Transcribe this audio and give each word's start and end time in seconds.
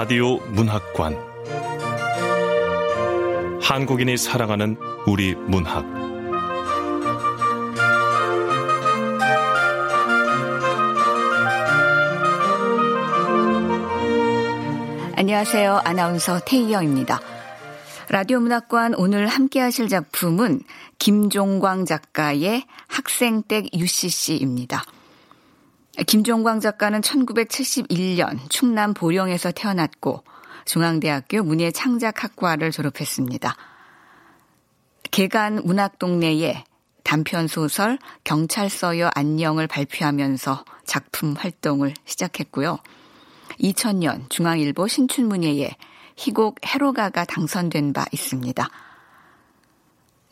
라디오 0.00 0.38
문학관 0.38 1.14
한국인이 3.60 4.16
사랑하는 4.16 4.78
우리 5.06 5.34
문학 5.34 5.84
안녕하세요. 15.16 15.82
아나운서 15.84 16.40
태희영입니다. 16.46 17.20
라디오 18.08 18.40
문학관 18.40 18.94
오늘 18.94 19.26
함께 19.26 19.60
하실 19.60 19.90
작품은 19.90 20.62
김종광 20.98 21.84
작가의 21.84 22.64
학생댁 22.88 23.74
UCC입니다. 23.74 24.82
김종광 26.06 26.60
작가는 26.60 27.00
1971년 27.00 28.38
충남 28.48 28.94
보령에서 28.94 29.52
태어났고 29.52 30.24
중앙대학교 30.64 31.42
문예창작학과를 31.42 32.70
졸업했습니다. 32.70 33.54
개간 35.10 35.60
문학동네에 35.64 36.64
단편 37.04 37.48
소설 37.48 37.98
경찰서여 38.24 39.10
안녕을 39.14 39.66
발표하면서 39.66 40.64
작품 40.84 41.34
활동을 41.34 41.94
시작했고요. 42.04 42.78
2000년 43.60 44.30
중앙일보 44.30 44.88
신춘문예에 44.88 45.76
희곡 46.16 46.64
해로가가 46.64 47.24
당선된 47.24 47.92
바 47.92 48.06
있습니다. 48.12 48.68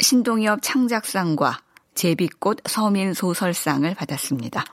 신동엽 0.00 0.60
창작상과 0.62 1.60
제비꽃 1.94 2.60
서민소설상을 2.66 3.92
받았습니다. 3.94 4.64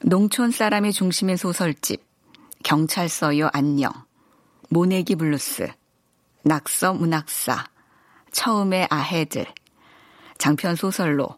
농촌 0.00 0.50
사람이 0.50 0.92
중심인 0.92 1.36
소설집, 1.36 2.04
경찰서여 2.62 3.50
안녕, 3.52 3.92
모내기 4.68 5.16
블루스, 5.16 5.68
낙서 6.42 6.94
문학사, 6.94 7.64
처음의 8.32 8.88
아해들, 8.90 9.46
장편 10.38 10.76
소설로 10.76 11.28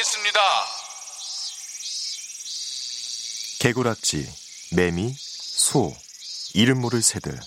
고맙겠습니다. 0.03 0.39
개구락지, 3.59 4.29
매미, 4.75 5.13
소, 5.15 5.93
이름 6.53 6.81
모를 6.81 7.01
새들, 7.01 7.39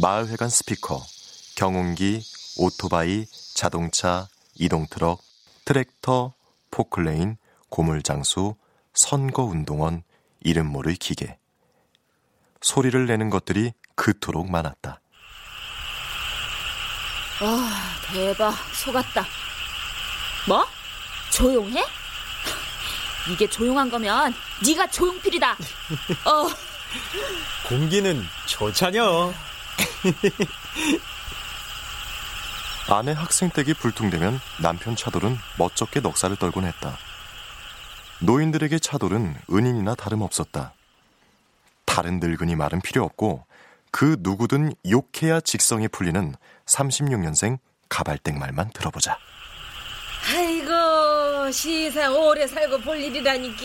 마을회관 0.00 0.48
스피커, 0.48 1.04
경운기, 1.54 2.24
오토바이, 2.56 3.26
자동차, 3.54 4.28
이동트럭, 4.54 5.20
트랙터, 5.64 6.32
포클레인, 6.70 7.36
고물장수, 7.68 8.54
선거운동원, 8.94 10.02
이름 10.40 10.66
모를 10.66 10.94
기계. 10.94 11.38
소리를 12.62 13.06
내는 13.06 13.30
것들이 13.30 13.72
그토록 13.94 14.50
많았다. 14.50 15.00
와, 17.40 17.70
대박. 18.10 18.54
속았다. 18.74 19.26
뭐? 20.48 20.66
조용해? 21.30 21.97
이게 23.30 23.48
조용한 23.48 23.90
거면 23.90 24.34
네가 24.66 24.86
조용필이다. 24.88 25.52
어. 25.52 26.48
공기는 27.68 28.22
좋자녀. 28.46 29.32
아내 32.90 33.12
학생 33.12 33.50
댁이 33.50 33.74
불통되면 33.74 34.40
남편 34.62 34.96
차돌은 34.96 35.36
멋쩍게 35.58 36.00
넋살을 36.00 36.36
떨곤 36.36 36.64
했다. 36.64 36.96
노인들에게 38.20 38.78
차돌은 38.78 39.36
은인이나 39.52 39.94
다름없었다. 39.94 40.72
다른 41.84 42.18
늙은이 42.18 42.56
말은 42.56 42.80
필요 42.80 43.04
없고 43.04 43.44
그 43.90 44.16
누구든 44.20 44.72
욕해야 44.88 45.40
직성이 45.40 45.88
풀리는 45.88 46.34
36년생 46.66 47.58
가발댁 47.88 48.38
말만 48.38 48.70
들어보자. 48.70 49.18
아이고 50.34 50.72
시상 51.52 52.14
오래 52.16 52.46
살고 52.46 52.78
볼 52.78 52.98
일이라니까 52.98 53.62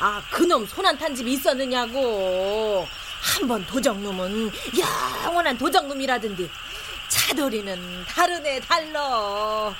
아 0.00 0.22
그놈 0.30 0.66
손안 0.66 0.96
탄 0.98 1.14
집이 1.14 1.32
있었느냐고 1.34 2.86
한 3.22 3.48
번 3.48 3.66
도적놈은 3.66 4.50
영원한 5.24 5.58
도적놈이라던데 5.58 6.48
차돌이는 7.08 8.04
다르네 8.08 8.60
달러. 8.60 9.72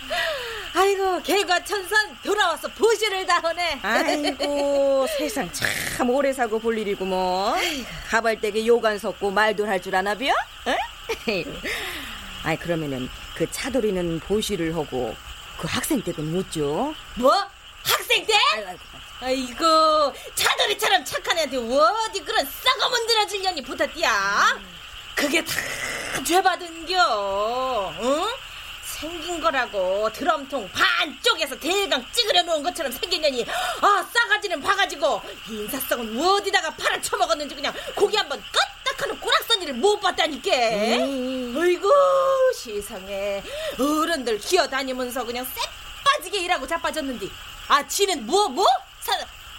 아이고 0.75 1.21
개과천선 1.23 2.19
돌아와서 2.25 2.69
보시를 2.69 3.25
다 3.27 3.41
하네. 3.43 3.79
아이고 3.83 5.07
세상 5.19 5.51
참 5.53 6.11
오래 6.11 6.33
사고 6.33 6.59
볼 6.59 6.77
일이구먼. 6.79 7.55
가발대게 8.09 8.67
요간 8.67 8.99
섰고 8.99 9.31
말도 9.31 9.67
할 9.67 9.81
줄 9.81 9.95
아나비야? 9.95 10.35
아이 12.45 12.57
그러면은 12.57 13.09
그 13.35 13.49
차돌이는 13.51 14.21
보시를 14.21 14.75
하고 14.75 15.15
그 15.59 15.67
학생 15.69 16.03
댁은 16.03 16.33
못 16.33 16.51
줘? 16.53 16.61
뭐? 17.15 17.33
학생 17.85 18.27
때? 18.27 18.35
아이고 19.21 20.13
차돌이처럼 20.35 21.05
착한 21.05 21.39
애한테 21.39 21.57
어디 21.57 22.21
그런 22.21 22.47
썩어문드러질 22.47 23.43
년이 23.43 23.63
붙었디야? 23.63 24.61
그게 25.15 25.43
다 25.45 25.55
죄받은겨 26.25 27.95
응? 28.01 28.27
생긴 29.01 29.41
거라고 29.41 30.11
드럼통 30.11 30.71
반쪽에서 30.71 31.59
대강 31.59 32.05
찌그려 32.13 32.43
놓은 32.43 32.63
것처럼 32.63 32.91
년이 32.93 33.45
아 33.83 34.09
싸가지는 34.13 34.61
봐가지고 34.63 35.21
인사성은 35.51 36.19
어디다가 36.19 36.71
팔아 36.71 37.01
쳐먹었는지 37.03 37.55
그냥 37.55 37.75
고기 37.95 38.17
한번 38.17 38.43
껐딱하는 38.85 39.21
꼬락서니를 39.21 39.75
못 39.75 40.01
봤다니까. 40.01 40.51
어이구 40.51 41.93
세상에. 42.55 43.43
어른들 43.79 44.39
기어다니면서 44.39 45.25
그냥 45.25 45.45
쎄 45.45 45.61
빠지게 46.05 46.39
일하고 46.41 46.67
자빠졌는데 46.67 47.29
아 47.69 47.87
지는 47.87 48.25
뭐 48.25 48.49
뭐? 48.49 48.65
사, 49.01 49.13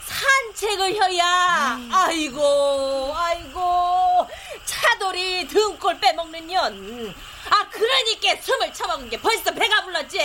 산책을 0.08 0.94
해야 0.94 1.78
아이고 1.92 3.14
아이고 3.16 4.28
차돌이 4.66 5.48
등골 5.48 6.00
빼먹는 6.00 6.48
년. 6.48 7.16
아 7.50 7.70
그러니까 7.70 8.42
숨을 8.42 8.74
처먹은 8.74 9.10
게 9.10 9.20
벌써 9.20 9.52
배가 9.52 9.84
불렀지. 9.84 10.20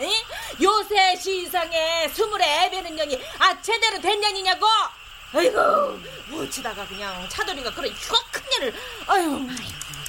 응? 0.00 0.10
요새 0.62 1.16
시상에 1.16 2.08
스물에 2.08 2.64
애 2.64 2.70
베는 2.70 2.96
년이 2.96 3.20
아 3.38 3.60
제대로 3.60 4.00
된 4.00 4.20
년이냐고. 4.20 4.66
아이고 5.32 5.98
묻히다가 6.28 6.86
그냥 6.86 7.26
차돌이가 7.28 7.72
그런 7.74 7.90
흉악큰 7.92 8.42
년을 8.50 8.74
아유. 9.06 9.48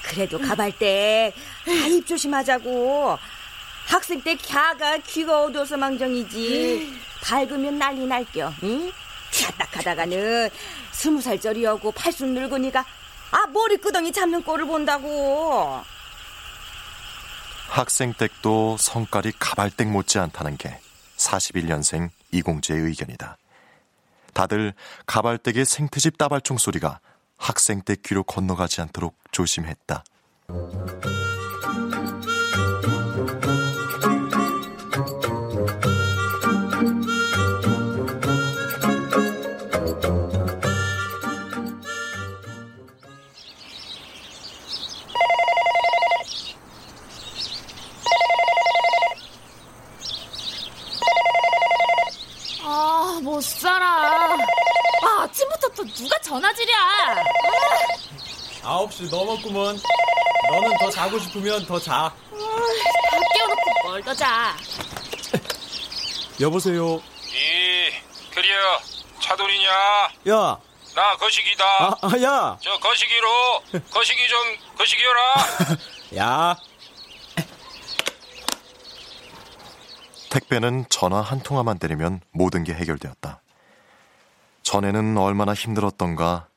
그래도 0.04 0.40
가발대 0.40 1.34
아입 1.68 2.06
조심하자고. 2.06 3.18
학생 3.88 4.22
때 4.22 4.36
갸가 4.36 4.98
귀가 4.98 5.44
어두워서 5.44 5.78
망정이지. 5.78 7.02
밝으면 7.22 7.78
난리 7.78 8.06
날겨. 8.06 8.52
응? 8.64 8.92
튀었딱하다가는 9.36 10.50
스무 10.92 11.22
살짜리하고 11.22 11.92
팔순 11.92 12.34
늙으니까 12.34 12.86
아 13.32 13.48
머리끄덩이 13.48 14.12
잡는 14.12 14.44
꼴을 14.44 14.66
본다고. 14.66 15.82
학생 17.68 18.14
댁도 18.14 18.78
성깔이 18.80 19.34
가발댁 19.38 19.90
못지 19.90 20.20
않다는 20.20 20.56
게 20.58 20.80
41년생 21.18 22.10
이공주의 22.32 22.80
의견이다. 22.80 23.38
다들 24.34 24.74
가발댁의 25.06 25.66
생트집 25.66 26.18
따발총 26.18 26.58
소리가 26.58 27.00
학생 27.38 27.82
댁 27.82 28.04
귀로 28.04 28.24
건너가지 28.24 28.82
않도록 28.82 29.18
조심했다. 29.32 30.04
살아. 53.66 54.36
아, 55.04 55.24
아침부터 55.24 55.68
또 55.70 55.84
누가 55.86 56.18
전화질이야. 56.20 56.78
아홉 58.64 58.94
시 58.94 59.04
넘었구먼. 59.10 59.80
너는 60.52 60.78
더 60.80 60.90
자고 60.92 61.18
싶으면 61.20 61.66
더 61.66 61.80
자. 61.80 62.14
다 62.32 63.20
깨워놓고 63.34 63.72
뭘 63.90 64.04
더 64.04 64.14
자. 64.14 64.56
여보세요. 66.40 66.98
이, 66.98 67.92
그려, 68.34 68.80
차돌이냐? 69.20 69.70
야, 70.30 70.58
나 70.96 71.18
거시기다. 71.18 71.66
아, 71.66 71.96
아, 72.02 72.22
야, 72.22 72.58
저 72.62 72.78
거시기로, 72.78 73.30
거시기 73.90 74.28
좀, 74.28 74.40
거시기여라. 74.78 75.34
야. 76.18 76.56
택배는 80.30 80.86
전화 80.90 81.22
한 81.22 81.42
통화만 81.42 81.80
때리면 81.80 82.20
모든 82.32 82.64
게 82.66 82.74
해결되었다. 82.74 83.42
전에는 84.66 85.16
얼마나 85.18 85.54
힘들었던가. 85.54 86.48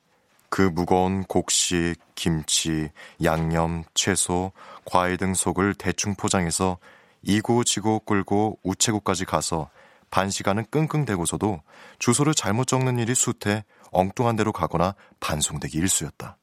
그 0.49 0.63
무거운 0.63 1.25
곡식, 1.25 1.97
김치, 2.15 2.89
양념, 3.23 3.85
채소, 3.93 4.53
과일 4.87 5.19
등 5.19 5.35
속을 5.35 5.75
대충 5.75 6.15
포장해서 6.15 6.79
이고 7.21 7.65
지고 7.65 8.01
끌고 8.01 8.59
우체국까지 8.63 9.27
가서 9.27 9.69
반 10.11 10.31
시간은 10.31 10.65
끙끙대고서도 10.71 11.61
주소를 11.99 12.33
잘못 12.33 12.67
적는 12.67 12.99
일이 12.99 13.15
숱해 13.15 13.65
엉뚱한 13.91 14.37
데로 14.37 14.53
가거나 14.53 14.95
반송되기 15.21 15.77
일쑤였다. 15.77 16.39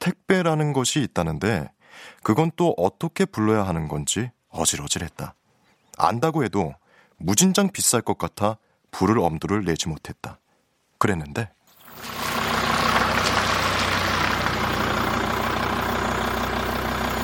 택배라는 0.00 0.74
것이 0.74 1.00
있다는데 1.00 1.70
그건 2.22 2.50
또 2.56 2.74
어떻게 2.76 3.24
불러야 3.24 3.62
하는 3.66 3.88
건지 3.88 4.30
어질어질했다. 4.50 5.34
안다고 5.96 6.44
해도 6.44 6.74
무진장 7.16 7.70
비쌀 7.70 8.02
것 8.02 8.18
같아 8.18 8.58
부를 8.96 9.18
엄두를 9.18 9.62
내지 9.62 9.90
못했다. 9.90 10.40
그랬는데 10.98 11.50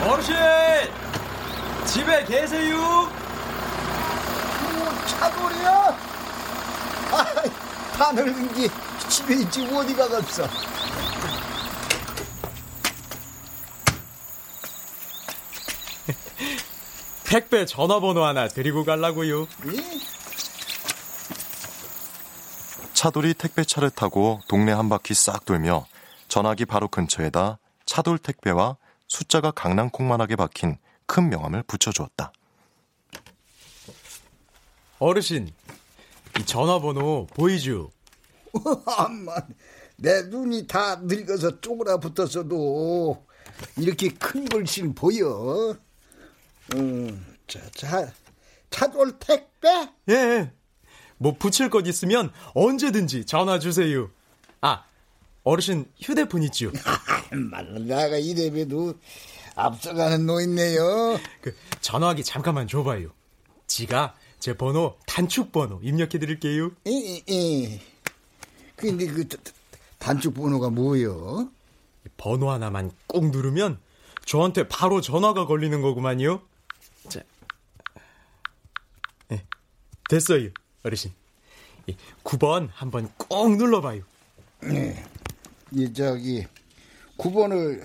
어르신! 0.02 0.34
집에 1.86 2.24
계세요? 2.26 3.10
차돌이야? 5.06 5.98
아, 7.10 7.24
다 7.96 8.12
늙은 8.12 8.52
게 8.52 8.68
집에 9.08 9.36
있지 9.36 9.66
어디 9.74 9.94
가겠어? 9.96 10.46
택배 17.24 17.64
전화번호 17.64 18.22
하나 18.24 18.46
드리고 18.46 18.84
갈라고요. 18.84 19.48
차돌이 22.94 23.34
택배차를 23.34 23.90
타고 23.90 24.40
동네 24.48 24.72
한 24.72 24.88
바퀴 24.88 25.14
싹 25.14 25.44
돌며 25.44 25.86
전화기 26.28 26.66
바로 26.66 26.88
근처에다 26.88 27.58
차돌 27.86 28.18
택배와 28.18 28.76
숫자가 29.08 29.50
강낭콩만하게 29.50 30.36
박힌 30.36 30.78
큰 31.06 31.28
명함을 31.28 31.62
붙여주었다. 31.64 32.32
어르신, 34.98 35.50
이 36.38 36.46
전화번호 36.46 37.26
보이죠? 37.34 37.90
엄마, 38.98 39.34
내 39.96 40.22
눈이 40.22 40.66
다 40.66 40.96
늙어서 40.96 41.60
쪼그라 41.60 41.98
붙었어도 41.98 43.26
이렇게 43.76 44.10
큰 44.10 44.44
글씨는 44.44 44.94
보여. 44.94 45.76
음, 46.74 47.36
자, 47.46 47.60
자, 47.74 48.12
차돌 48.70 49.18
택배? 49.18 49.68
예, 50.08 50.14
예. 50.14 50.52
뭐 51.22 51.36
붙일 51.38 51.70
것 51.70 51.86
있으면 51.86 52.32
언제든지 52.52 53.26
전화 53.26 53.60
주세요. 53.60 54.10
아, 54.60 54.82
어르신 55.44 55.86
휴대폰 56.00 56.42
있죠? 56.44 56.72
말로 57.30 57.78
나가 57.78 58.16
이래봬도 58.16 58.94
앞서가는 59.54 60.26
노인네요. 60.26 61.20
그 61.40 61.56
전화기 61.80 62.24
잠깐만 62.24 62.66
줘봐요. 62.66 63.10
지가 63.68 64.16
제 64.40 64.54
번호 64.54 64.98
단축 65.06 65.52
번호 65.52 65.78
입력해 65.82 66.18
드릴게요. 66.18 66.72
이, 66.86 67.22
이. 67.28 67.78
근데 68.74 69.06
그 69.06 69.28
단축 70.00 70.34
번호가 70.34 70.70
뭐요? 70.70 71.48
번호 72.16 72.50
하나만 72.50 72.90
꼭 73.06 73.30
누르면 73.30 73.78
저한테 74.24 74.66
바로 74.66 75.00
전화가 75.00 75.46
걸리는 75.46 75.80
거구만요. 75.82 76.42
자, 77.08 77.20
네, 79.28 79.44
됐어요, 80.08 80.50
어르신. 80.82 81.12
9번 82.24 82.68
한번 82.72 83.10
꼭 83.16 83.56
눌러봐요. 83.56 84.02
네, 84.60 85.04
이 85.72 85.92
저기 85.92 86.46
9번을 87.18 87.82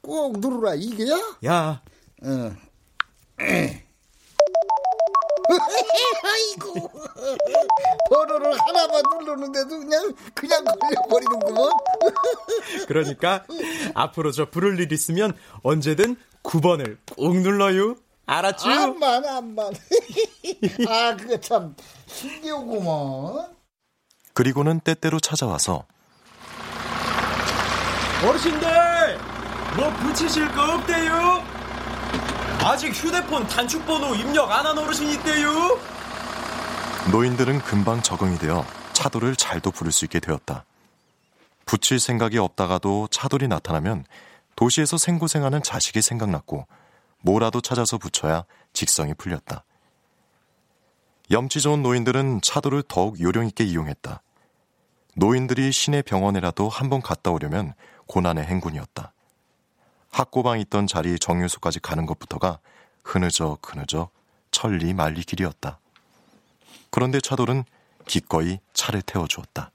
꼭 0.00 0.38
누르라 0.38 0.74
이게야? 0.74 1.16
야, 1.46 1.82
어. 2.22 2.56
아이고 6.22 6.90
번호를 8.10 8.58
하나만 8.60 9.02
누르는데도 9.10 9.68
그냥 9.80 10.14
그냥 10.34 10.64
걸려버리는구먼. 10.64 11.70
그러니까 12.86 13.44
앞으로 13.94 14.32
저 14.32 14.50
부를 14.50 14.78
일 14.78 14.92
있으면 14.92 15.32
언제든 15.62 16.16
9번을 16.42 16.98
꼭 17.16 17.36
눌러요. 17.38 17.96
알았죠? 18.34 18.70
암만, 18.70 19.24
암만. 19.24 19.72
아, 20.88 21.16
그거 21.16 21.36
참 21.40 21.74
신기하구먼. 22.06 23.48
그리고는 24.34 24.78
때때로 24.80 25.18
찾아와서 25.18 25.84
어르신들! 28.24 29.18
뭐 29.76 29.90
붙이실 29.94 30.48
거 30.52 30.74
없대요? 30.74 31.42
아직 32.62 32.90
휴대폰 32.92 33.46
단축번호 33.48 34.14
입력 34.14 34.50
안 34.50 34.64
한 34.66 34.78
어르신 34.78 35.08
있대요? 35.10 35.78
노인들은 37.10 37.60
금방 37.62 38.00
적응이 38.02 38.38
되어 38.38 38.64
차돌을 38.92 39.34
잘도 39.34 39.70
부를 39.72 39.90
수 39.90 40.04
있게 40.04 40.20
되었다. 40.20 40.64
붙일 41.66 41.98
생각이 41.98 42.38
없다가도 42.38 43.08
차돌이 43.10 43.48
나타나면 43.48 44.04
도시에서 44.54 44.98
생고생하는 44.98 45.62
자식이 45.62 46.02
생각났고 46.02 46.66
뭐라도 47.22 47.60
찾아서 47.60 47.98
붙여야 47.98 48.44
직성이 48.72 49.14
풀렸다. 49.14 49.64
염치 51.30 51.60
좋은 51.60 51.82
노인들은 51.82 52.40
차돌을 52.42 52.82
더욱 52.88 53.20
요령 53.20 53.46
있게 53.48 53.64
이용했다. 53.64 54.22
노인들이 55.16 55.70
시내 55.72 56.02
병원에라도 56.02 56.68
한 56.68 56.88
번 56.90 57.02
갔다 57.02 57.30
오려면 57.30 57.74
고난의 58.06 58.44
행군이었다. 58.44 59.12
학고방 60.10 60.58
있던 60.60 60.86
자리 60.88 61.18
정유소까지 61.18 61.80
가는 61.80 62.04
것부터가 62.06 62.58
흐느적 63.04 63.60
흐느적 63.64 64.10
천리 64.50 64.92
말리 64.94 65.22
길이었다. 65.22 65.78
그런데 66.90 67.20
차돌은 67.20 67.64
기꺼이 68.06 68.58
차를 68.72 69.02
태워주었다. 69.02 69.70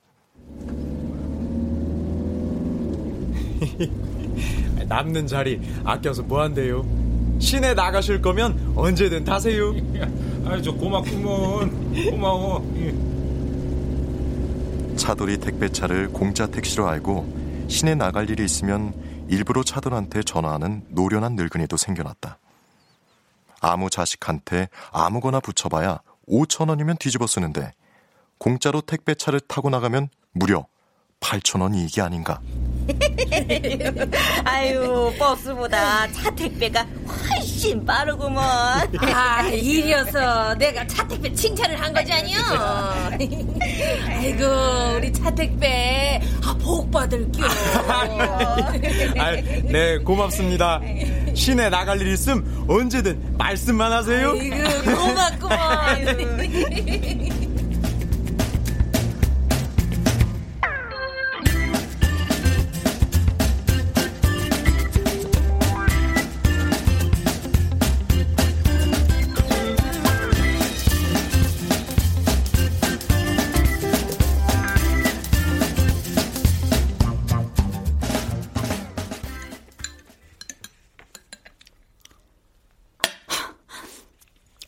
남는 4.87 5.27
자리 5.27 5.61
아껴서 5.85 6.21
뭐한대요? 6.23 7.04
시내 7.39 7.73
나가실 7.73 8.21
거면 8.21 8.73
언제든 8.75 9.23
타세요. 9.23 9.73
아이 10.45 10.61
저 10.61 10.71
고맙구먼 10.71 12.09
고마워 12.11 12.63
차돌이 14.95 15.37
택배차를 15.39 16.09
공짜 16.09 16.47
택시로 16.47 16.87
알고 16.87 17.65
시내 17.67 17.95
나갈 17.95 18.29
일이 18.29 18.45
있으면 18.45 18.93
일부러 19.27 19.63
차돌한테 19.63 20.23
전화하는 20.23 20.83
노련한 20.89 21.35
늙은이도 21.35 21.77
생겨났다. 21.77 22.37
아무 23.59 23.89
자식한테 23.89 24.69
아무거나 24.91 25.39
붙여봐야 25.39 25.99
5천 26.27 26.69
원이면 26.69 26.97
뒤집어 26.97 27.25
쓰는데 27.27 27.71
공짜로 28.37 28.81
택배차를 28.81 29.39
타고 29.39 29.69
나가면 29.69 30.09
무려 30.31 30.67
8천 31.19 31.61
원 31.61 31.73
이익이 31.73 32.01
아닌가. 32.01 32.39
아유, 34.45 35.13
버스보다 35.17 36.11
차 36.11 36.29
택배가 36.35 36.85
훨씬 37.07 37.85
빠르구먼. 37.85 38.43
아, 38.99 39.41
이려서 39.47 40.55
내가 40.55 40.85
차 40.87 41.07
택배 41.07 41.33
칭찬을 41.33 41.81
한 41.81 41.93
거지 41.93 42.11
아니요? 42.11 42.37
아이고, 44.07 44.45
우리 44.97 45.11
차 45.13 45.33
택배, 45.33 46.21
아, 46.43 46.55
복 46.61 46.91
받을게요. 46.91 47.45
아, 49.17 49.31
네, 49.31 49.97
고맙습니다. 49.99 50.81
시내 51.33 51.69
나갈 51.69 51.99
일 52.01 52.07
있음 52.13 52.65
언제든 52.67 53.37
말씀만 53.37 53.91
하세요. 53.91 54.31
아이고, 54.31 54.55
고맙구먼. 54.95 56.35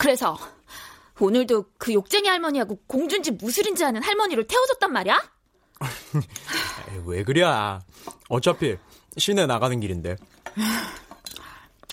그래서 0.08 0.38
오늘도 1.20 1.66
그 1.78 1.94
욕쟁이 1.94 2.30
할머니하고 2.30 2.80
공주인지 2.88 3.32
무술인지 3.32 3.84
하는 3.84 4.02
할머니를 4.02 4.48
태워줬단 4.48 4.94
말이야? 4.94 5.22
왜 7.06 7.26
그래? 7.26 7.44
어차피 8.30 8.78
시내 9.18 9.46
나가는 9.46 9.78
길인데. 9.78 10.16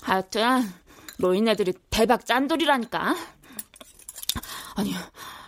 하여튼 0.03 0.73
노인네들이 1.19 1.73
대박 1.91 2.25
짠돌이라니까. 2.25 3.17
아니 4.77 4.95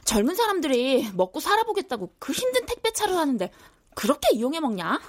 젊은 0.04 0.34
사람들이 0.34 1.12
먹고 1.12 1.38
살아보겠다고 1.38 2.16
그 2.18 2.32
힘든 2.32 2.66
택배차를 2.66 3.14
하는데 3.16 3.48
그렇게 3.94 4.34
이용해 4.34 4.58
먹냐? 4.58 5.00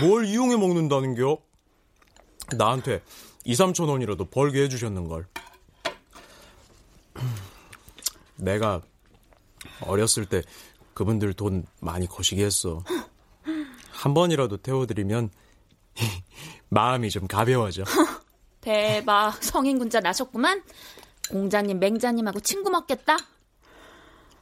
뭘 0.00 0.24
이용해 0.24 0.56
먹는다는겨? 0.56 1.36
나한테 2.56 3.02
2, 3.42 3.54
3천 3.54 3.88
원이라도 3.88 4.26
벌게 4.26 4.62
해주셨는걸. 4.62 5.26
내가 8.38 8.80
어렸을 9.82 10.26
때 10.26 10.42
그분들 10.94 11.34
돈 11.34 11.64
많이 11.80 12.06
거시게 12.06 12.44
했어. 12.44 12.82
한 13.92 14.14
번이라도 14.14 14.58
태워드리면 14.58 15.30
마음이 16.70 17.10
좀 17.10 17.26
가벼워져. 17.26 17.84
대박 18.60 19.42
성인군자 19.42 20.00
나셨구만. 20.00 20.62
공자님 21.30 21.78
맹자님하고 21.78 22.40
친구 22.40 22.70
먹겠다. 22.70 23.16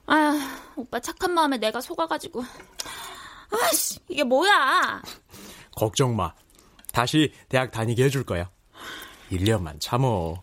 아 0.06 0.72
오빠 0.76 1.00
착한 1.00 1.32
마음에 1.32 1.58
내가 1.58 1.80
속아가지고. 1.80 2.44
아씨 3.50 3.98
이게 4.08 4.24
뭐야? 4.24 5.02
걱정 5.74 6.16
마. 6.16 6.32
다시 6.92 7.32
대학 7.48 7.70
다니게 7.70 8.04
해줄 8.04 8.24
거야. 8.24 8.50
1년만 9.30 9.76
참어. 9.80 10.42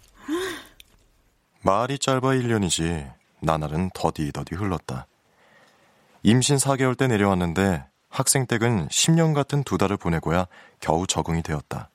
말이 1.62 1.98
짧아 1.98 2.20
1년이지 2.20 3.14
나날은 3.44 3.92
더디더디 3.94 4.56
흘렀다. 4.56 5.08
임신 6.24 6.56
4개월 6.56 6.98
때 6.98 7.08
내려왔는데 7.08 7.86
학생 8.10 8.46
댁은 8.46 8.88
10년 8.88 9.34
같은 9.34 9.64
두 9.64 9.78
달을 9.78 9.98
보내고야 9.98 10.48
겨우 10.80 11.06
적응이 11.06 11.44
되었다. 11.44 11.90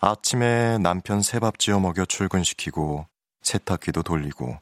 아침에 0.00 0.78
남편 0.78 1.22
새밥 1.22 1.58
지어 1.58 1.80
먹여 1.80 2.04
출근시키고 2.04 3.06
세탁기도 3.42 4.02
돌리고 4.02 4.58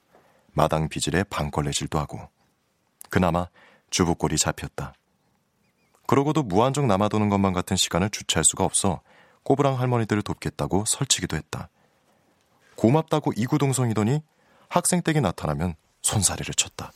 마당 0.53 0.89
비질에 0.89 1.25
방걸레질도 1.25 1.99
하고 1.99 2.21
그나마 3.11 3.49
주부꼴이 3.91 4.39
잡혔다. 4.39 4.95
그러고도 6.07 6.43
무한정 6.43 6.87
남아도는 6.87 7.29
것만 7.29 7.53
같은 7.53 7.77
시간을 7.77 8.11
주체할 8.11 8.45
수가 8.45 8.65
없어 8.65 9.01
꼬부랑 9.43 9.79
할머니들을 9.79 10.23
돕겠다고 10.23 10.85
설치기도 10.87 11.37
했다. 11.37 11.69
고맙다고 12.77 13.33
이구동성이더니 13.37 14.23
학생 14.75 15.03
댁이 15.03 15.21
나타나면 15.21 15.77
손사래를 16.03 16.53
쳤다. 16.55 16.93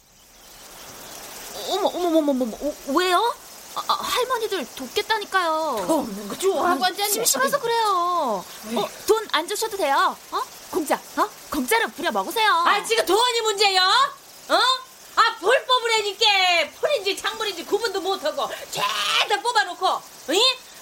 어머 1.71 1.87
어머 1.89 2.19
어머 2.19 2.33
어머 2.33 2.57
어, 2.61 2.75
왜요? 2.89 3.35
아, 3.77 3.85
아, 3.87 3.93
할머니들 3.95 4.67
돕겠다니까요. 4.75 5.87
없는 5.89 6.29
거 6.29 6.37
좋아하고 6.37 6.85
앉았네. 6.85 7.09
심심해서 7.13 7.61
그래요. 7.61 8.45
어, 8.75 8.89
돈 9.07 9.29
안 9.31 9.47
주셔도 9.47 9.77
돼요. 9.77 10.17
어? 10.33 10.43
공짜, 10.71 11.01
어? 11.17 11.29
공짜로 11.51 11.87
부려 11.91 12.11
먹으세요. 12.11 12.51
아, 12.51 12.83
지금 12.83 13.07
돈이 13.07 13.41
문제요? 13.43 13.81
어? 13.81 14.55
아, 15.15 15.37
볼 15.39 15.65
뽑으라니까. 15.65 16.27
풀인지 16.81 17.17
창물인지 17.17 17.65
구분도 17.65 18.01
못하고 18.01 18.49
죄다 18.73 19.41
뽑아놓고, 19.41 20.03
응? 20.31 20.35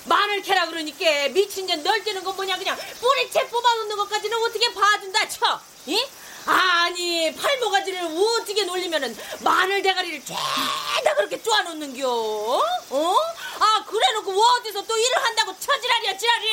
마늘 0.06 0.40
캐라 0.40 0.66
그러니까 0.66 1.28
미친 1.34 1.66
년 1.66 1.82
널뛰는 1.82 2.24
건 2.24 2.34
뭐냐 2.36 2.56
그냥 2.56 2.78
뿌리채 3.00 3.46
뽑아놓는 3.48 3.96
것까지는 3.96 4.38
어떻게 4.44 4.72
봐준다 4.72 5.28
쳐, 5.28 5.60
응? 5.88 5.98
아니 6.46 7.34
팔모가지를 7.34 8.00
어떻게 8.04 8.64
놀리면은 8.64 9.16
마늘 9.40 9.82
대가리를 9.82 10.24
죄다 10.24 11.14
그렇게 11.16 11.42
쪼아놓는겨? 11.42 12.08
어? 12.08 13.14
아 13.58 13.84
그래놓고 13.84 14.40
어디서 14.40 14.82
또 14.82 14.96
일을 14.96 15.24
한다고 15.24 15.54
처지랄이야 15.58 16.16
지랄이? 16.16 16.46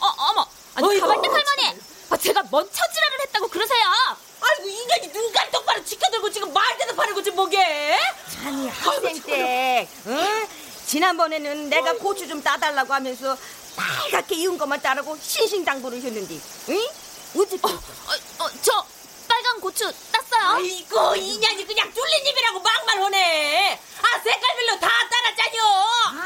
어, 0.00 0.06
어머, 0.30 0.46
아니 0.74 0.88
어이구. 0.88 1.06
가발대 1.06 1.28
할머니, 1.28 1.80
아, 2.10 2.16
제가 2.16 2.42
뭔 2.50 2.68
처지랄을 2.70 3.20
했다고 3.20 3.48
그러세요? 3.48 3.86
아이고 4.40 4.68
인간이 4.68 5.06
눈깔 5.08 5.50
똑바로 5.52 5.84
지켜들고 5.84 6.30
지금 6.30 6.52
말 6.52 6.76
대답하는 6.78 7.14
거지 7.14 7.30
뭐게? 7.30 7.98
아니 8.44 8.68
학생 8.68 9.22
때, 9.22 9.88
응? 10.06 10.48
지난번에는 10.86 11.68
내가 11.68 11.92
고추 11.94 12.26
좀 12.26 12.42
따달라고 12.42 12.92
하면서 12.92 13.36
빨갛게 13.76 14.34
익은 14.34 14.58
것만 14.58 14.80
따르고 14.82 15.16
신신당부를 15.22 16.02
했는데, 16.02 16.34
응? 16.70 16.88
어떻게? 17.36 17.60
어, 17.62 17.78
어, 18.44 18.50
저 18.62 18.84
고추 19.60 19.92
땄어요. 20.12 20.56
아이고 20.56 21.16
인간이 21.16 21.66
그냥 21.66 21.92
뚫린 21.92 22.26
입이라고 22.26 22.60
막말 22.60 23.02
하네. 23.02 23.80
아 24.02 24.18
색깔별로 24.22 24.80
다 24.80 24.88
따랐잖여. 25.10 25.62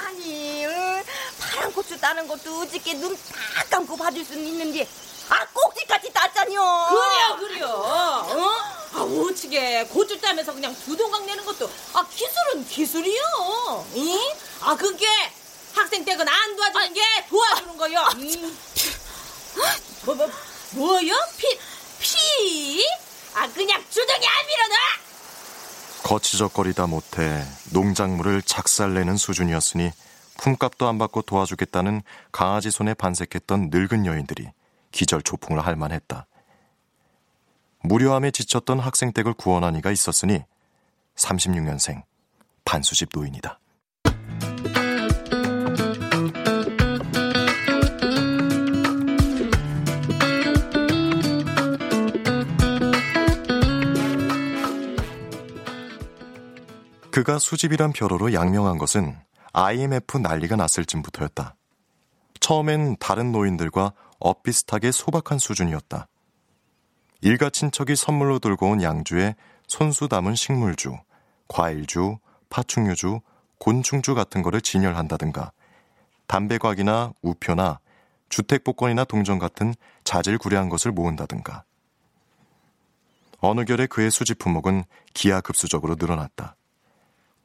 아니, 0.07 0.65
응? 0.67 1.05
파란 1.41 1.73
고추 1.73 1.99
따는 2.01 2.27
것도 2.29 2.61
어저께 2.63 2.95
눈 2.95 3.17
딱 3.55 3.71
감고 3.71 3.97
봐줄 3.97 4.25
수는 4.25 4.45
있는데 4.47 4.89
아 5.29 5.47
꼭지까지 5.53 6.13
땄잖요. 6.13 6.61
그래요, 6.91 7.37
그래요. 7.39 7.67
어? 7.67 8.51
아, 8.97 9.01
어찌게 9.03 9.85
고추 9.87 10.21
따면서 10.21 10.53
그냥 10.53 10.75
두 10.85 10.97
동강 10.97 11.25
내는 11.27 11.45
것도 11.45 11.71
아 11.93 12.07
기술은 12.15 12.67
기술이요. 12.69 13.87
이? 13.95 14.19
아 14.61 14.77
그게 14.77 15.07
학생 15.75 16.05
댁은 16.05 16.29
안 16.29 16.57
도와주는 16.57 16.93
게 16.95 17.03
도와주는 17.29 17.77
거요. 17.77 18.01
음. 18.17 18.59
뭐, 20.05 20.15
뭐, 20.15 20.31
뭐요? 20.73 21.15
피, 21.39 21.59
피? 22.01 22.87
아 23.35 23.49
그냥 23.53 23.83
주둥이 23.91 24.27
안 24.27 24.47
밀어놔. 24.47 24.79
거치적거리다 26.05 26.87
못해 26.87 27.43
농작물을 27.73 28.43
작살내는 28.43 29.17
수준이었으니 29.17 29.91
품값도 30.37 30.87
안 30.87 30.99
받고 30.99 31.23
도와주겠다는 31.23 32.03
강아지 32.31 32.71
손에 32.71 32.95
반색했던 32.95 33.71
늙은 33.71 34.05
여인들이 34.07 34.51
기절 34.93 35.23
초풍을 35.23 35.65
할 35.65 35.77
만했다. 35.77 36.27
무료함에 37.81 38.31
지쳤던 38.31 38.81
학생 38.81 39.13
댁을 39.13 39.35
구원한 39.35 39.77
이가 39.77 39.91
있었으니 39.91 40.43
36년생 41.17 42.03
반수집 42.65 43.11
노인이다. 43.15 43.59
그가 57.15 57.39
수집이란 57.39 57.93
벼로로 57.93 58.33
양명한 58.33 58.77
것은 58.77 59.17
IMF 59.53 60.19
난리가 60.19 60.57
났을 60.57 60.85
쯤부터였다. 60.85 61.55
처음엔 62.41 62.97
다른 62.99 63.31
노인들과 63.31 63.93
엇비슷하게 64.19 64.91
소박한 64.91 65.39
수준이었다. 65.39 66.09
일가 67.21 67.51
친척이 67.51 67.95
선물로 67.95 68.41
들고 68.41 68.69
온 68.69 68.83
양주에 68.83 69.37
손수 69.69 70.09
담은 70.09 70.35
식물주, 70.35 70.97
과일주, 71.47 72.19
파충류주, 72.51 73.21
곤충주 73.61 74.17
같은 74.17 74.43
거를 74.43 74.61
진열한다든가 74.61 75.53
담배곽이나 76.27 77.13
우표나 77.23 77.79
주택복권이나 78.29 79.05
동전 79.05 79.39
같은 79.39 79.73
자질구레한 80.03 80.69
것을 80.69 80.91
모은다든가 80.91 81.63
어느 83.39 83.65
결에 83.65 83.87
그의 83.87 84.11
수집 84.11 84.41
품목은 84.41 84.83
기하급수적으로 85.15 85.95
늘어났다. 85.97 86.57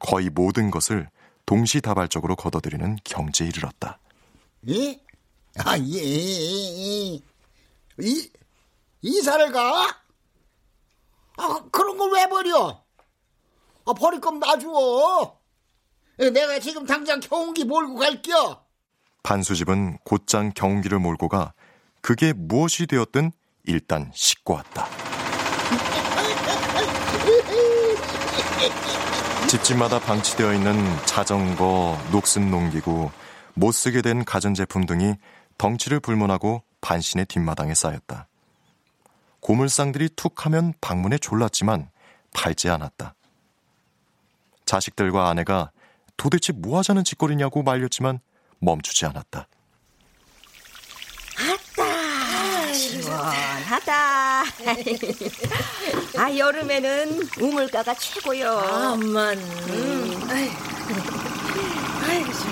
거의 0.00 0.28
모든 0.30 0.70
것을 0.70 1.08
동시다발적으로 1.46 2.34
걷어들이는 2.36 2.96
경지에 3.04 3.46
이르렀다. 3.48 3.98
예? 4.68 5.00
아, 5.58 5.76
예. 5.78 7.20
이, 7.98 8.30
이사를 9.02 9.52
가? 9.52 10.00
아, 11.36 11.64
그런 11.70 11.96
걸 11.96 12.10
왜 12.12 12.26
버려? 12.28 12.82
아, 13.86 13.92
버릴 13.94 14.20
거면 14.20 14.40
놔줘. 14.40 15.38
내가 16.32 16.58
지금 16.60 16.84
당장 16.84 17.18
경운기 17.20 17.64
몰고 17.64 17.94
갈게요. 17.96 18.62
반수집은 19.22 19.98
곧장 20.04 20.52
경운기를 20.54 20.98
몰고 20.98 21.28
가 21.28 21.52
그게 22.00 22.32
무엇이 22.32 22.86
되었든 22.86 23.32
일단 23.64 24.10
싣고 24.14 24.54
왔다. 24.54 24.86
집집마다 29.50 29.98
방치되어 29.98 30.54
있는 30.54 30.76
자전거, 31.06 31.98
녹슨 32.12 32.52
농기구, 32.52 33.10
못 33.54 33.72
쓰게 33.72 34.00
된 34.00 34.24
가전제품 34.24 34.86
등이 34.86 35.14
덩치를 35.58 35.98
불문하고 35.98 36.62
반신의 36.80 37.26
뒷마당에 37.26 37.74
쌓였다. 37.74 38.28
고물상들이 39.40 40.10
툭 40.14 40.46
하면 40.46 40.72
방문에 40.80 41.18
졸랐지만 41.18 41.90
팔지 42.32 42.70
않았다. 42.70 43.16
자식들과 44.66 45.28
아내가 45.28 45.72
도대체 46.16 46.52
뭐 46.52 46.78
하자는 46.78 47.02
짓거리냐고 47.02 47.64
말렸지만 47.64 48.20
멈추지 48.60 49.04
않았다. 49.06 49.48
아따 51.36 52.72
시원하다. 52.72 54.19
아 56.18 56.36
여름에는 56.36 57.28
우물가가 57.40 57.94
최고요. 57.94 58.48
아만. 58.50 59.38
음. 59.38 60.28
아이고 62.08 62.32
참. 62.32 62.50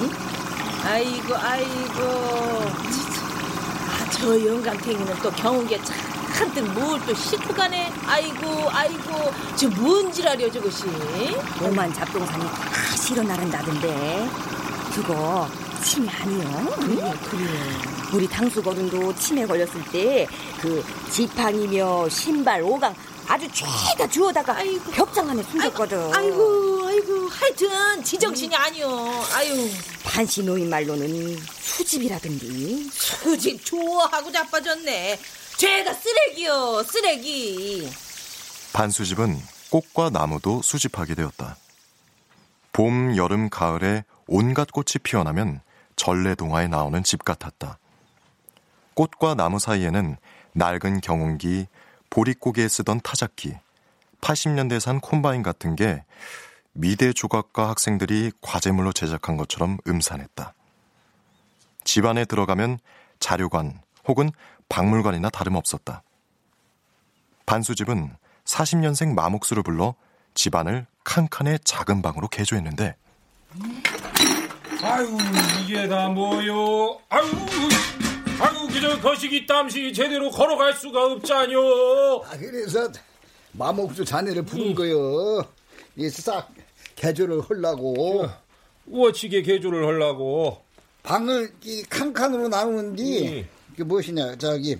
응? 0.00 0.10
아이고 0.84 1.34
아이고. 1.36 2.00
아, 3.86 4.10
저 4.10 4.46
영감탱이는 4.46 5.14
또 5.22 5.30
경운기에 5.32 5.80
잔뜩 6.34 6.64
뭘또 6.72 7.14
싣고 7.14 7.52
가네. 7.54 7.92
아이고 8.06 8.70
아이고. 8.70 9.32
저 9.56 9.68
뭔 9.70 10.10
지랄이야 10.12 10.50
저것이. 10.50 10.84
오만 11.62 11.92
잡동산이 11.92 12.44
다 12.44 12.96
실어 12.96 13.22
나른다던데. 13.22 14.28
그거 14.94 15.48
치매 15.84 16.08
아니요? 16.10 16.66
그래 16.76 17.12
그래. 17.30 17.44
우리 18.12 18.28
당수거른도 18.28 19.14
치매 19.16 19.46
걸렸을 19.46 19.82
때 19.92 20.26
그 20.60 20.84
지팡이며 21.10 22.08
신발 22.10 22.62
오강 22.62 22.94
아주 23.26 23.48
죄다 23.52 24.06
주워다가 24.08 24.56
벽장 24.92 25.30
안에 25.30 25.42
숨겼거든. 25.44 26.14
아이고 26.14 26.86
아이고 26.86 27.28
하여튼 27.28 28.04
지정신이 28.04 28.54
아니요. 28.54 28.88
아유. 29.32 29.68
반시 30.04 30.42
노인 30.42 30.68
말로는 30.68 31.38
수집이라던디. 31.60 32.90
수집 32.92 33.64
좋아하고 33.64 34.30
자빠졌네. 34.32 35.18
죄다 35.56 35.94
쓰레기요 35.94 36.82
쓰레기. 36.82 37.90
반수집은 38.72 39.40
꽃과 39.70 40.10
나무도 40.10 40.62
수집하게 40.62 41.14
되었다. 41.14 41.56
봄, 42.72 43.16
여름, 43.16 43.48
가을에 43.48 44.04
온갖 44.26 44.70
꽃이 44.72 44.94
피어나면 45.02 45.60
전래 46.00 46.34
동화에 46.34 46.66
나오는 46.66 47.04
집 47.04 47.26
같았다. 47.26 47.78
꽃과 48.94 49.34
나무 49.34 49.58
사이에는 49.58 50.16
낡은 50.54 51.02
경운기, 51.02 51.66
보릿고개에 52.08 52.68
쓰던 52.68 53.02
타작기, 53.02 53.54
80년대산 54.22 55.02
콤바인 55.02 55.42
같은 55.42 55.76
게 55.76 56.02
미대 56.72 57.12
조각과 57.12 57.68
학생들이 57.68 58.32
과제물로 58.40 58.94
제작한 58.94 59.36
것처럼 59.36 59.76
음산했다. 59.86 60.54
집 61.84 62.06
안에 62.06 62.24
들어가면 62.24 62.78
자료관 63.18 63.82
혹은 64.08 64.30
박물관이나 64.70 65.28
다름없었다. 65.28 66.02
반수집은 67.44 68.16
40년생 68.46 69.12
마목수를 69.12 69.62
불러 69.62 69.94
집안을 70.32 70.86
칸칸의 71.04 71.58
작은 71.62 72.00
방으로 72.00 72.28
개조했는데 72.28 72.96
아유 74.82 75.08
이게 75.62 75.86
다 75.88 76.08
뭐요? 76.08 76.98
아유 77.08 77.24
아유 78.40 78.66
그저 78.72 79.00
거시기 79.00 79.46
땀시 79.46 79.92
제대로 79.92 80.30
걸어갈 80.30 80.72
수가 80.74 81.04
없잖요. 81.12 81.58
아, 82.24 82.36
그래서 82.38 82.90
마목수 83.52 84.04
자네를 84.04 84.44
부른 84.44 84.74
거요. 84.74 85.44
이싹 85.96 86.50
개조를 86.96 87.42
하려고. 87.42 88.26
우어치게 88.86 89.42
개조를 89.42 89.86
하려고. 89.86 90.62
방을 91.02 91.52
이 91.64 91.82
칸칸으로 91.88 92.48
나누는디 92.48 93.46
그 93.76 93.82
무엇이냐 93.82 94.36
저기 94.36 94.76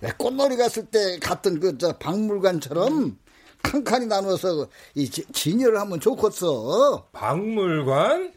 왜 0.00 0.10
꽃놀이 0.18 0.56
갔을 0.56 0.84
때 0.86 1.18
갔던 1.18 1.60
그 1.60 1.78
저 1.78 1.96
박물관처럼 1.96 3.18
칸칸이 3.62 4.06
나누어서 4.06 4.66
이 4.94 5.08
지- 5.10 5.24
진열을 5.32 5.78
하면 5.80 5.98
좋겠어. 6.00 7.06
박물관? 7.12 8.32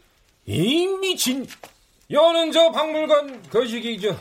이미 0.46 1.16
진 1.16 1.46
여는 2.10 2.52
저 2.52 2.70
박물관 2.72 3.42
거시기 3.50 4.00
저 4.00 4.16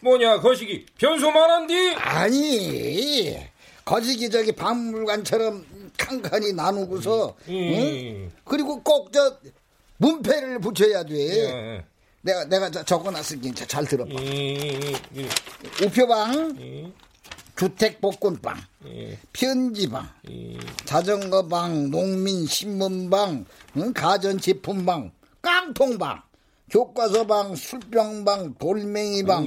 뭐냐 0.00 0.40
거시기 0.40 0.84
변소만한디? 0.98 1.94
아니 1.96 3.38
거시기 3.84 4.28
저기 4.30 4.52
박물관처럼 4.52 5.64
칸칸이 5.96 6.52
나누고서 6.52 7.34
음. 7.48 7.52
응? 7.54 8.30
그리고 8.44 8.82
꼭 8.82 9.10
저 9.12 9.36
문패를 9.98 10.58
붙여야 10.58 11.04
돼. 11.04 11.14
예. 11.14 11.84
내가 12.22 12.44
내가 12.46 12.70
저 12.72 12.84
적어놨으니까 12.84 13.66
잘 13.66 13.84
들어봐. 13.84 14.10
이, 14.20 14.96
이, 15.14 15.26
우표방, 15.84 16.56
이, 16.58 16.92
주택 17.54 18.00
복권방, 18.00 18.60
이, 18.84 19.16
편지방, 19.32 20.08
이. 20.28 20.58
자전거방, 20.86 21.90
농민 21.92 22.46
신문방, 22.46 23.44
응? 23.76 23.92
가전제품방, 23.92 25.12
깡통방, 25.42 26.22
교과서방, 26.70 27.56
술병방, 27.56 28.54
돌멩이방, 28.54 29.44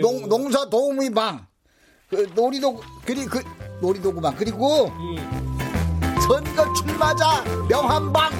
농, 0.00 0.28
농사 0.28 0.68
도우미 0.68 1.10
방, 1.10 1.46
그 2.08 2.30
놀이도 2.34 2.80
그리 3.04 3.24
그 3.24 3.42
놀이도구방 3.80 4.36
그리고 4.36 4.90
예. 5.16 5.44
선거 6.20 6.72
출마자 6.74 7.42
명함방. 7.68 8.30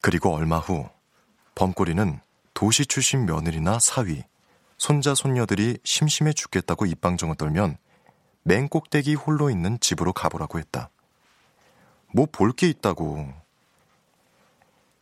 그리고 0.00 0.34
얼마 0.34 0.58
후 0.58 0.88
범꼬리는 1.54 2.18
도시 2.62 2.86
출신 2.86 3.26
며느리나 3.26 3.80
사위, 3.80 4.22
손자 4.78 5.16
손녀들이 5.16 5.78
심심해 5.82 6.32
죽겠다고 6.32 6.86
입방정을 6.86 7.34
떨면 7.34 7.76
맨 8.44 8.68
꼭대기 8.68 9.16
홀로 9.16 9.50
있는 9.50 9.80
집으로 9.80 10.12
가보라고 10.12 10.60
했다. 10.60 10.88
뭐 12.14 12.26
볼 12.26 12.52
게 12.52 12.68
있다고. 12.68 13.26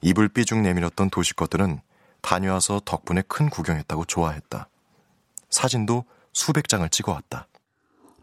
입을 0.01 0.29
삐죽 0.29 0.59
내밀었던 0.61 1.11
도시 1.11 1.35
것들은 1.35 1.83
다녀와서 2.23 2.81
덕분에 2.83 3.21
큰 3.29 3.51
구경했다고 3.51 4.07
좋아했다. 4.07 4.67
사진도 5.51 6.07
수백 6.33 6.67
장을 6.67 6.89
찍어왔다. 6.89 7.47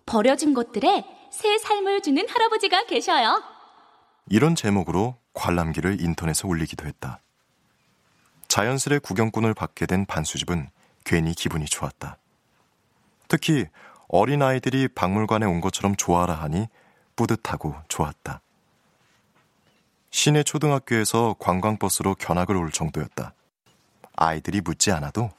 버려진 0.08 0.56
것들에 0.56 1.06
새 1.32 1.60
삶을 1.60 2.02
주는 2.02 2.28
할아버지가 2.28 2.88
계셔요. 2.88 3.44
이런 4.30 4.56
제목으로 4.56 5.16
관람기를 5.36 6.02
인터넷에 6.02 6.48
올리기도 6.48 6.88
했다. 6.88 7.22
자연스레 8.48 9.00
구경꾼을 9.00 9.54
받게 9.54 9.86
된 9.86 10.06
반수집은 10.06 10.70
괜히 11.04 11.34
기분이 11.34 11.66
좋았다. 11.66 12.18
특히 13.28 13.66
어린아이들이 14.08 14.88
박물관에 14.90 15.46
온 15.46 15.62
것처럼 15.62 15.96
좋아라 15.96 16.34
하니 16.34 16.68
뿌듯하고 17.16 17.76
좋았다. 17.88 18.42
시내 20.10 20.44
초등학교에서 20.44 21.36
관광버스로 21.40 22.16
견학을 22.16 22.56
올 22.56 22.72
정도였다. 22.72 23.34
아이들이 24.16 24.62
묻지 24.62 24.92
않아도 24.92 25.30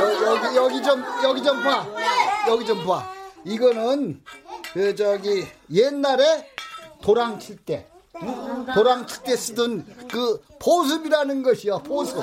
여, 0.00 0.34
여기 0.34 0.56
여기 0.56 0.82
좀 0.82 1.04
여기 1.22 1.42
좀 1.42 1.62
봐. 1.62 1.86
여기 2.48 2.66
좀 2.66 2.84
봐. 2.86 3.12
이거는 3.44 4.22
그 4.72 4.94
저기 4.94 5.46
옛날에 5.70 6.50
도랑 7.02 7.38
칠 7.38 7.56
때. 7.56 7.88
응? 8.22 8.66
도랑 8.74 9.06
칠때 9.06 9.36
쓰던 9.36 10.08
그 10.08 10.42
보습이라는 10.58 11.42
것이야 11.42 11.78
보습. 11.78 12.22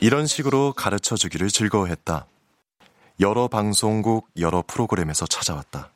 이런 0.00 0.26
식으로 0.26 0.72
가르쳐 0.72 1.16
주기를 1.16 1.48
즐거워했다. 1.48 2.26
여러 3.20 3.46
방송국, 3.48 4.28
여러 4.38 4.62
프로그램에서 4.66 5.26
찾아왔다. 5.26 5.90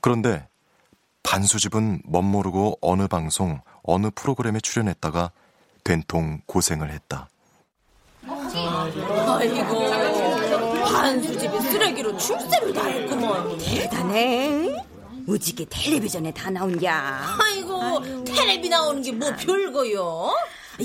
그런데 0.00 0.46
반수집은 1.22 2.02
멋모르고 2.04 2.78
어느 2.80 3.06
방송, 3.06 3.60
어느 3.82 4.10
프로그램에 4.14 4.60
출연했다가 4.60 5.30
된통 5.84 6.40
고생을 6.46 6.90
했다. 6.90 7.28
아이고 8.26 10.09
반수집이 10.84 11.60
쓰레기로 11.60 12.16
출세를 12.16 12.72
다 12.72 12.84
했구먼. 12.86 13.58
대단해. 13.58 14.76
우지게 15.26 15.66
텔레비전에 15.70 16.32
다 16.32 16.50
나온야. 16.50 17.36
아이고 17.40 18.24
텔레비 18.24 18.68
나오는 18.68 19.02
게 19.02 19.12
뭐 19.12 19.30
별거요? 19.36 20.32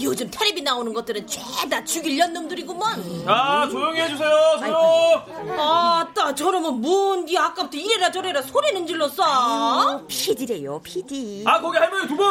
요즘 0.01 0.29
텔레비 0.29 0.61
나오는 0.61 0.93
것들은 0.93 1.25
죄다 1.25 1.83
죽일년 1.85 2.33
놈들이구먼. 2.33 3.23
아 3.27 3.67
조용히 3.69 4.01
해주세요 4.01 4.29
조용 4.59 4.75
아 5.57 6.05
따 6.13 6.33
저러면 6.35 6.81
뭔디 6.81 7.37
아까부터 7.37 7.77
이래라 7.77 8.11
저래라 8.11 8.41
소리는 8.41 8.85
질렀어. 8.85 10.05
피디래요 10.07 10.81
피디. 10.81 11.43
아 11.47 11.59
거기 11.61 11.77
할머니 11.77 12.07
두분! 12.07 12.27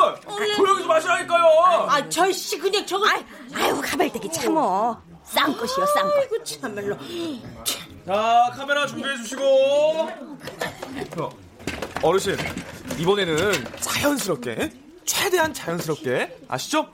조용히 0.56 0.82
좀 0.82 0.90
하시라니까요. 0.90 1.44
아 1.88 2.08
절씨 2.08 2.58
그냥 2.58 2.84
저거 2.86 3.06
아유 3.54 3.80
가발대기 3.82 4.30
참어. 4.30 5.00
쌍것이요 5.24 5.86
쌍것. 5.86 6.16
아이고 6.18 6.44
참말로 6.44 6.98
자 8.06 8.52
카메라 8.54 8.86
준비해 8.86 9.16
주시고 9.16 9.42
어, 11.18 11.30
어르신 12.02 12.36
이번에는 12.98 13.64
자연스럽게 13.80 14.70
최대한 15.04 15.52
자연스럽게 15.54 16.38
아시죠? 16.48 16.92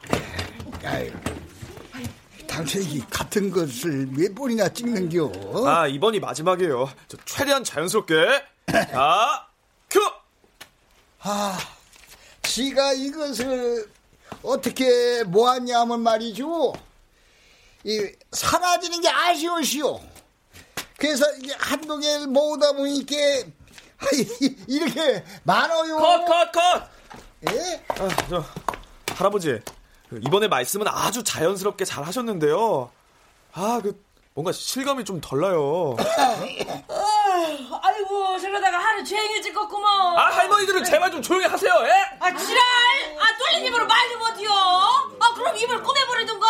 당신이 2.46 3.08
같은 3.10 3.50
것을 3.50 4.06
몇 4.10 4.34
번이나 4.34 4.68
찍는겨? 4.68 5.66
아 5.66 5.86
이번이 5.86 6.20
마지막이에요 6.20 6.88
저 7.08 7.16
최대한 7.24 7.64
자연스럽게 7.64 8.14
자 8.92 9.46
큐! 9.90 10.00
아, 11.22 11.58
지가 12.42 12.92
이것을 12.94 13.90
어떻게 14.42 15.22
모았냐면 15.24 16.00
말이죠. 16.00 16.72
이 17.84 18.12
사라지는 18.32 19.00
게 19.00 19.08
아쉬우시오. 19.08 20.00
그래서 20.96 21.24
이게 21.36 21.54
개를 22.00 22.26
모으다 22.26 22.72
보니까 22.72 23.16
이렇게 24.66 25.24
많아요. 25.44 25.96
컷, 25.96 26.24
컷, 26.24 26.52
컷! 26.52 26.82
예? 27.50 27.84
아, 27.88 28.08
저, 28.28 28.44
할아버지, 29.14 29.60
그 30.08 30.20
이번에 30.26 30.48
말씀은 30.48 30.86
아주 30.88 31.22
자연스럽게 31.24 31.84
잘 31.84 32.04
하셨는데요. 32.04 32.90
아, 33.52 33.80
그, 33.82 34.02
뭔가 34.34 34.52
실감이 34.52 35.04
좀 35.04 35.20
덜 35.20 35.40
나요. 35.40 35.96
아이고 37.83 38.38
저러다가 38.38 38.79
하루 38.79 39.03
종일 39.05 39.40
찍었구먼. 39.42 40.18
아, 40.18 40.26
할머니들은 40.37 40.85
제발 40.85 41.11
좀 41.11 41.22
조용히 41.22 41.46
하세요, 41.46 41.72
예? 41.85 41.90
아 42.20 42.35
지랄! 42.37 42.61
아 43.18 43.37
뚫린 43.37 43.64
입으로 43.66 43.87
말 43.87 44.00
좀 44.11 44.20
어디요. 44.22 44.50
아 44.53 45.35
그럼 45.35 45.57
입을 45.57 45.83
꼬매버리든가. 45.83 46.46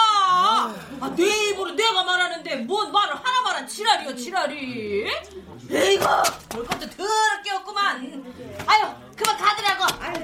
아 1.00 1.10
내 1.16 1.24
입으로 1.48 1.72
내가 1.72 2.02
말하는데 2.04 2.56
뭔 2.56 2.90
말을 2.92 3.14
하나 3.14 3.40
말한 3.42 3.66
지랄이요 3.68 4.16
지랄이. 4.16 5.04
에이구 5.70 6.04
볼 6.48 6.66
것도 6.66 6.88
더럽게 6.90 7.50
없구만. 7.52 8.24
아유 8.66 8.86
그만 9.16 9.36
가더라고. 9.36 9.84
아유 10.02 10.14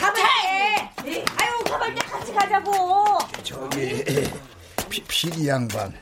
가만해 0.00 0.92
아유 1.36 1.64
가만 1.64 1.94
때 1.94 2.00
같이 2.06 2.32
가자고. 2.32 3.18
저기 3.42 4.04
피, 4.90 5.02
피디 5.04 5.48
양반 5.48 5.98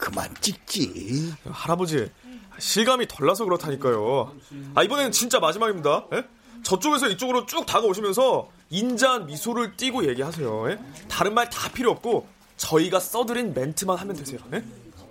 그만 0.00 0.34
찍지. 0.40 1.34
할아버지, 1.50 2.10
실감이 2.58 3.06
덜 3.06 3.26
나서 3.26 3.44
그렇다니까요. 3.44 4.34
아, 4.74 4.82
이번에는 4.82 5.12
진짜 5.12 5.38
마지막입니다. 5.38 6.06
예? 6.14 6.24
저쪽에서 6.62 7.08
이쪽으로 7.08 7.46
쭉 7.46 7.64
다가오시면서 7.66 8.50
인자한 8.70 9.26
미소를 9.26 9.76
띠고 9.76 10.08
얘기하세요. 10.08 10.70
예? 10.70 10.78
다른 11.08 11.34
말 11.34 11.48
다 11.50 11.70
필요 11.70 11.90
없고 11.90 12.26
저희가 12.56 12.98
써드린 12.98 13.52
멘트만 13.54 13.96
하면 13.98 14.16
되세요. 14.16 14.40
예? 14.54 14.64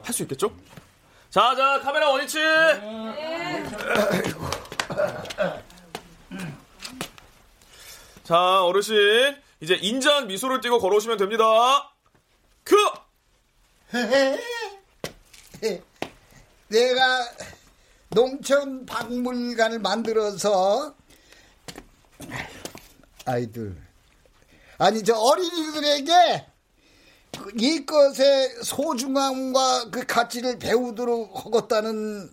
할수 0.04 0.23
있겠죠? 0.23 0.52
자, 1.30 1.56
자, 1.56 1.80
카메라 1.82 2.10
원위치. 2.10 2.39
자, 8.23 8.63
어르신, 8.63 8.95
이제 9.62 9.75
인자한 9.75 10.28
미소를 10.28 10.62
띠고 10.62 10.80
걸어오시면 10.80 11.17
됩니다. 11.17 11.91
큐! 12.65 12.75
내가 16.67 17.28
농촌 18.10 18.86
박물관을 18.86 19.80
만들어서 19.80 20.95
아이들 23.26 23.76
아니 24.78 25.04
저 25.04 25.15
어린이들에게 25.15 26.45
그 27.38 27.52
이것의 27.56 28.63
소중함과 28.63 29.89
그 29.91 30.06
가치를 30.06 30.58
배우도록 30.60 31.45
하겠다는 31.45 32.32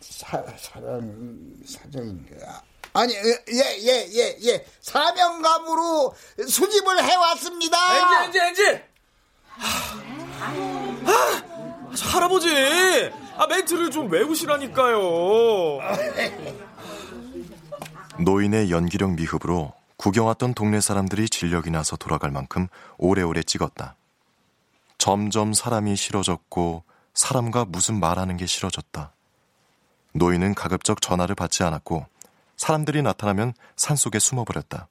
사, 0.00 0.44
사랑 0.58 1.54
사정인가 1.66 2.62
아니 2.92 3.14
예예예 3.14 4.08
예, 4.12 4.38
예, 4.42 4.66
사명감으로 4.82 6.14
수집을 6.46 7.02
해왔습니다. 7.02 8.22
엔지 8.22 8.38
엔지 8.38 8.62
엔지. 8.62 8.82
아, 11.06 11.71
할아버지, 12.00 12.48
아 13.36 13.46
멘트를 13.46 13.90
좀 13.90 14.10
외우시라니까요. 14.10 15.80
노인의 18.18 18.70
연기력 18.70 19.12
미흡으로 19.12 19.72
구경 19.96 20.26
왔던 20.26 20.54
동네 20.54 20.80
사람들이 20.80 21.28
진력이 21.28 21.70
나서 21.70 21.96
돌아갈 21.96 22.30
만큼 22.30 22.68
오래오래 22.98 23.42
찍었다. 23.42 23.96
점점 24.98 25.52
사람이 25.52 25.96
싫어졌고 25.96 26.84
사람과 27.14 27.64
무슨 27.64 28.00
말하는 28.00 28.36
게 28.36 28.46
싫어졌다. 28.46 29.12
노인은 30.14 30.54
가급적 30.54 31.00
전화를 31.00 31.34
받지 31.34 31.62
않았고 31.62 32.06
사람들이 32.56 33.02
나타나면 33.02 33.54
산속에 33.76 34.18
숨어버렸다. 34.18 34.88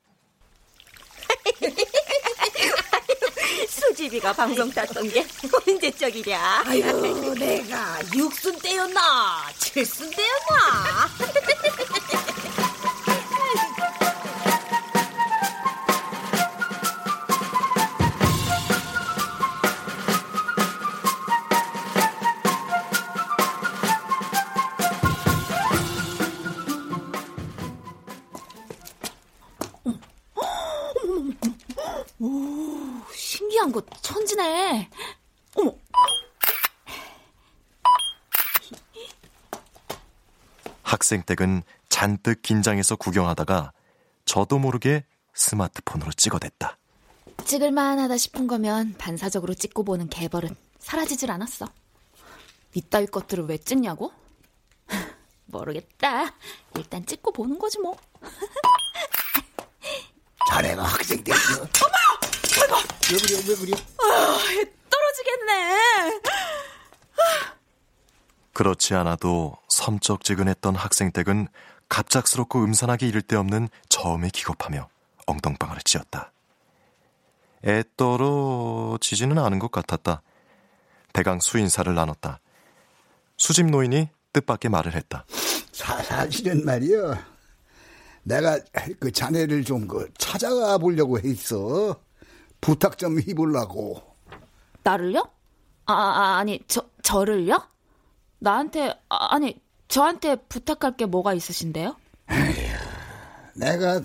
수지비가 3.92 4.32
방송 4.32 4.72
땄던 4.72 5.10
게 5.10 5.26
언제적이랴? 5.68 6.64
아유 6.66 7.34
내가 7.36 8.00
육순 8.16 8.58
때였나 8.60 9.50
칠순 9.60 10.10
때였나 10.12 11.10
학생댁은 41.12 41.64
잔뜩 41.90 42.42
긴장해서 42.42 42.96
구경하다가 42.96 43.74
저도 44.24 44.60
모르게 44.60 45.04
스마트폰으로 45.34 46.12
찍어댔다. 46.14 46.78
찍을만 47.44 48.00
하다 48.00 48.16
싶은 48.18 48.48
거면 48.48 48.96
반사적으로 48.98 49.54
찍고 49.54 49.84
보는 49.84 50.08
개벌은 50.08 50.56
사라지질 50.80 51.30
않았어. 51.32 51.68
이따위 52.74 53.08
것들을 53.08 53.46
왜 53.46 53.58
찍냐고? 53.58 54.14
모르겠다. 55.48 56.34
일단 56.78 57.06
찍고 57.06 57.34
보는 57.34 57.60
거지 57.60 57.80
뭐. 57.80 57.98
자네가 60.50 60.82
학생 60.84 61.22
때. 61.24 61.34
어머! 61.34 62.74
어머! 62.74 62.84
왜 63.12 63.18
그래, 63.18 63.44
왜 63.50 63.56
그래? 63.56 63.72
아, 63.98 64.38
떨어지겠네. 64.90 66.22
그렇지 68.62 68.94
않아도 68.94 69.58
섬쩍지근했던 69.70 70.76
학생댁은 70.76 71.48
갑작스럽고 71.90 72.64
음산하게 72.64 73.08
이를 73.08 73.24
데 73.24 73.36
없는 73.36 73.70
저음에 73.90 74.30
기겁하며 74.32 74.88
엉덩방아를 75.26 75.82
찧었다. 75.84 76.32
애 77.66 77.84
떨어지지는 77.98 79.40
않은 79.40 79.58
것 79.58 79.72
같았다. 79.72 80.22
대강 81.12 81.40
수인사를 81.40 81.92
나눴다. 81.96 82.40
수집 83.36 83.66
노인이 83.66 84.10
뜻밖의 84.32 84.70
말을 84.70 84.94
했다. 84.94 85.26
사, 85.72 85.98
사실은 86.04 86.64
말이야. 86.64 87.18
내가 88.22 88.60
그 89.00 89.12
자네를 89.12 89.64
좀 89.64 89.88
그 89.88 90.08
찾아가 90.20 90.78
보려고 90.78 91.18
했어. 91.20 92.00
부탁 92.62 93.00
좀 93.00 93.20
해보려고. 93.20 94.04
나를요? 94.84 95.28
아, 95.88 95.94
아 95.94 96.38
아니 96.38 96.60
저 96.68 96.88
저를요? 97.02 97.71
나한테 98.52 98.90
아, 99.08 99.36
아니 99.36 99.56
저한테 99.88 100.36
부탁할 100.36 100.98
게 100.98 101.06
뭐가 101.06 101.34
있으신데요? 101.36 101.96
에휴, 102.32 102.76
내가 103.56 104.02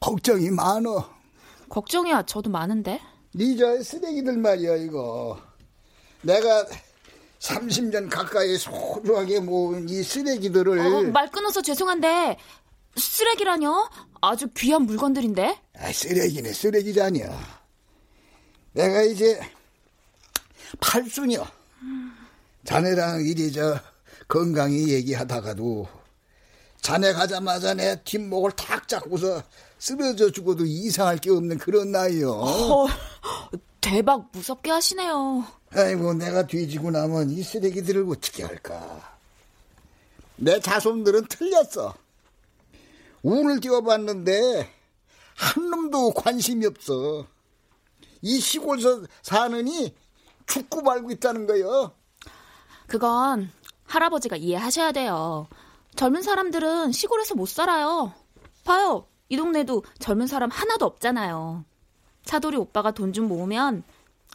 걱정이 0.00 0.50
많어. 0.50 1.10
걱정이야 1.68 2.22
저도 2.22 2.50
많은데. 2.50 3.00
니저 3.34 3.82
쓰레기들 3.82 4.38
말이야 4.38 4.76
이거. 4.76 5.38
내가 6.22 6.66
30년 7.40 8.08
가까이 8.08 8.56
소중하게 8.56 9.40
모은 9.40 9.86
이 9.88 10.02
쓰레기들을 10.02 10.78
어, 10.78 11.02
말 11.10 11.30
끊어서 11.30 11.60
죄송한데 11.60 12.38
쓰레기라뇨? 12.96 13.90
아주 14.22 14.48
귀한 14.56 14.82
물건들인데. 14.86 15.60
아, 15.76 15.92
쓰레기네 15.92 16.52
쓰레기잖여. 16.54 17.24
내가 18.72 19.02
이제 19.02 19.38
팔순이요. 20.80 21.46
자네랑 22.64 23.22
이리 23.26 23.52
저 23.52 23.78
건강히 24.26 24.88
얘기하다가도 24.88 25.86
자네 26.80 27.12
가자마자 27.12 27.74
내 27.74 28.02
뒷목을 28.04 28.52
탁 28.52 28.88
잡고서 28.88 29.42
쓰러져 29.78 30.30
죽어도 30.30 30.64
이상할 30.64 31.18
게 31.18 31.30
없는 31.30 31.58
그런 31.58 31.92
나이요. 31.92 32.30
어, 32.30 32.86
대박 33.80 34.30
무섭게 34.32 34.70
하시네요. 34.70 35.44
아이고 35.72 36.14
내가 36.14 36.46
뒤지고 36.46 36.90
나면 36.90 37.30
이 37.30 37.42
쓰레기들을 37.42 38.06
어떻게 38.08 38.44
할까. 38.44 39.18
내 40.36 40.60
자손들은 40.60 41.26
틀렸어. 41.28 41.94
운을 43.22 43.60
띄워봤는데 43.60 44.68
한 45.36 45.70
놈도 45.70 46.12
관심이 46.12 46.66
없어. 46.66 47.26
이 48.22 48.40
시골에서 48.40 49.02
사느니 49.22 49.94
축구 50.46 50.82
말고 50.82 51.10
있다는 51.12 51.46
거요. 51.46 51.92
그건 52.86 53.50
할아버지가 53.86 54.36
이해하셔야 54.36 54.92
돼요. 54.92 55.46
젊은 55.96 56.22
사람들은 56.22 56.92
시골에서 56.92 57.34
못 57.34 57.46
살아요. 57.48 58.12
봐요. 58.64 59.06
이 59.28 59.36
동네도 59.36 59.84
젊은 59.98 60.26
사람 60.26 60.50
하나도 60.50 60.84
없잖아요. 60.86 61.64
차돌이 62.24 62.56
오빠가 62.56 62.90
돈 62.90 63.12
좀 63.12 63.28
모으면 63.28 63.82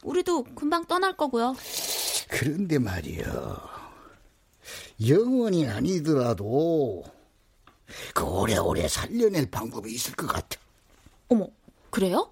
우리도 0.03 0.43
금방 0.55 0.85
떠날 0.85 1.15
거고요. 1.17 1.55
그런데 2.29 2.79
말이요. 2.79 3.57
영원히 5.07 5.67
아니더라도 5.67 7.03
그 8.13 8.23
오래오래 8.23 8.87
살려낼 8.87 9.49
방법이 9.49 9.91
있을 9.91 10.13
것 10.15 10.27
같아. 10.27 10.59
어머, 11.29 11.47
그래요? 11.89 12.31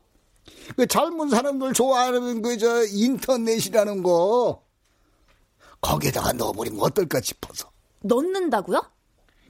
그 0.75 0.85
젊은 0.85 1.29
사람들 1.29 1.73
좋아하는 1.73 2.41
그 2.41 2.57
저 2.57 2.85
인터넷이라는 2.85 4.03
거 4.03 4.61
거기에다가 5.81 6.33
넣어버리면 6.33 6.79
어떨까 6.81 7.21
싶어서. 7.21 7.69
넣는다고요? 8.01 8.81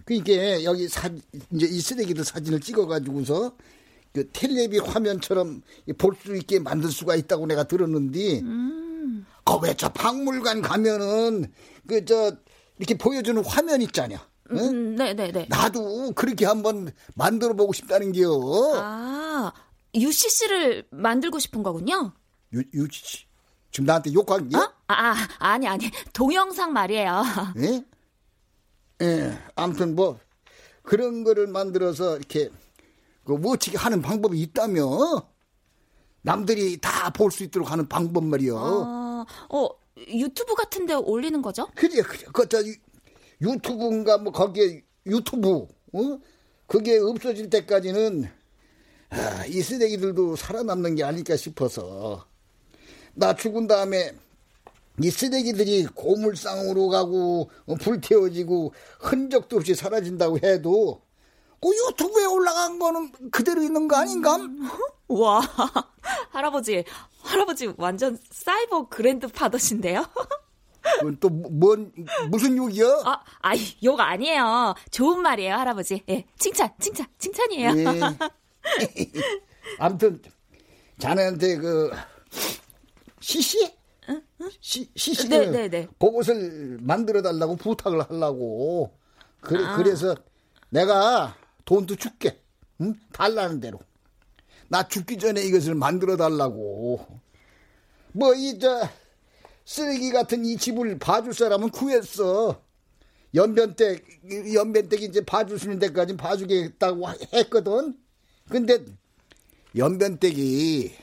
그러니까 0.06 0.64
여기 0.64 0.88
사 0.88 1.10
이제 1.52 1.66
이 1.68 1.80
쓰레기들 1.82 2.24
사진을 2.24 2.60
찍어가지고서 2.62 3.56
그 4.14 4.30
텔레비 4.32 4.80
화면처럼 4.80 5.62
볼 5.98 6.16
수 6.16 6.36
있게 6.36 6.60
만들 6.60 6.90
수가 6.92 7.16
있다고 7.16 7.46
내가 7.46 7.66
들었는데 7.66 8.40
음. 8.40 9.26
거기에 9.46 9.76
저 9.76 9.90
박물관 9.90 10.62
가면은 10.62 11.52
그 11.88 12.04
저 12.06 12.32
이렇게 12.80 12.98
보여주는 12.98 13.44
화면 13.44 13.82
있잖아. 13.82 14.28
응? 14.52 14.58
음, 14.58 14.96
네네네. 14.96 15.48
나도 15.50 16.12
그렇게 16.14 16.46
한번 16.46 16.92
만들어 17.16 17.54
보고 17.54 17.74
싶다는 17.74 18.12
게요. 18.12 18.32
아, 18.76 19.52
UCC를 19.96 20.88
만들고 20.92 21.40
싶은 21.40 21.64
거군요. 21.64 22.14
유, 22.54 22.62
유치 22.74 23.26
지금 23.72 23.86
나한테 23.86 24.14
욕한 24.14 24.48
게? 24.50 24.58
어? 24.58 24.72
아, 24.88 25.12
아, 25.12 25.16
아니 25.40 25.68
아니 25.68 25.90
동영상 26.14 26.74
말이에요. 26.74 27.24
예? 27.60 27.84
예, 29.02 29.38
아무튼 29.56 29.96
뭐 29.96 30.20
그런 30.82 31.24
거를 31.24 31.48
만들어서 31.48 32.18
이렇게 32.18 32.50
그 33.26 33.34
멋지게 33.34 33.78
하는 33.78 34.02
방법이 34.02 34.40
있다며 34.40 34.88
남들이 36.22 36.78
다 36.82 37.10
볼 37.12 37.30
수 37.32 37.44
있도록 37.44 37.72
하는 37.72 37.88
방법 37.88 38.24
말이요. 38.26 38.56
어, 38.58 39.26
어, 39.50 39.70
유튜브 39.98 40.56
같은데 40.56 40.94
올리는 40.94 41.42
거죠? 41.42 41.68
그래, 41.76 42.02
그래. 42.02 42.26
그 42.34 42.48
저 42.48 42.58
유튜브인가 43.42 44.18
뭐 44.18 44.32
거기에 44.34 44.84
유튜브, 45.06 45.50
어? 45.94 46.20
그게 46.66 46.98
없어질 46.98 47.50
때까지는 47.50 48.30
아, 49.10 49.46
이 49.46 49.62
쓰레기들도 49.62 50.36
살아남는 50.36 50.96
게 50.96 51.04
아닐까 51.04 51.36
싶어서 51.38 52.26
나 53.18 53.36
죽은 53.36 53.68
다음에 53.68 54.12
이 55.02 55.10
쓰레기들이 55.10 55.88
고물상으로 55.88 56.88
가고 56.90 57.50
어, 57.66 57.76
불태워지고 57.76 58.74
흔적도 59.00 59.58
없이 59.58 59.74
사라진다고 59.76 60.38
해도 60.44 61.02
그 61.60 61.70
유튜브에 61.70 62.26
올라간 62.26 62.78
거는 62.80 63.12
그대로 63.32 63.64
있는 63.64 63.88
거 63.88 63.96
아닌가? 63.96 64.38
와, 65.10 65.42
할아버지, 66.30 66.84
할아버지 67.24 67.74
완전 67.78 68.18
사이버 68.32 68.88
그랜드 68.90 69.28
파더신데요? 69.28 70.06
또 71.20 71.30
뭔 71.30 71.92
무슨 72.30 72.56
욕이야? 72.56 72.86
아, 73.04 73.20
아이 73.42 73.60
욕 73.84 74.00
아니에요. 74.00 74.76
좋은 74.92 75.22
말이에요, 75.22 75.56
할아버지. 75.56 76.04
예, 76.10 76.26
칭찬, 76.38 76.70
칭찬, 76.80 77.08
칭찬이에요. 77.18 77.72
예. 77.78 78.00
아무튼 79.80 80.22
자네한테 81.00 81.58
그 81.58 81.92
시 83.28 83.42
시 83.42 83.74
시 84.62 84.90
시시 84.96 85.28
네, 85.28 85.48
네, 85.52 85.68
네. 85.70 85.88
그것을 86.00 86.78
만들어 86.82 87.22
달라고 87.22 87.58
부탁을 87.58 88.02
하려고. 88.04 88.98
그래 89.42 89.66
아. 89.66 89.76
그래서 89.76 90.16
내가 90.70 91.36
돈도 91.66 91.98
줄게. 91.98 92.42
응? 92.80 92.96
달라는 93.12 93.60
대로. 93.60 93.80
나 94.70 94.88
죽기 94.88 95.18
전에 95.18 95.42
이것을 95.44 95.76
만들어 95.76 96.16
달라고. 96.16 97.06
뭐 98.14 98.34
이 98.34 98.58
저 98.60 98.88
쓰레기 99.66 100.12
같은 100.12 100.46
이 100.46 100.56
집을 100.56 100.98
봐줄 100.98 101.34
사람은 101.34 101.72
구했어. 101.72 102.62
연변댁 103.36 104.54
연변댁이 104.54 105.04
이제 105.04 105.26
봐줄 105.26 105.60
수 105.60 105.66
있는 105.66 105.80
데까지 105.80 106.16
봐주겠다고 106.16 107.10
했거든. 107.34 107.98
근데 108.50 108.86
연변댁이 109.76 110.96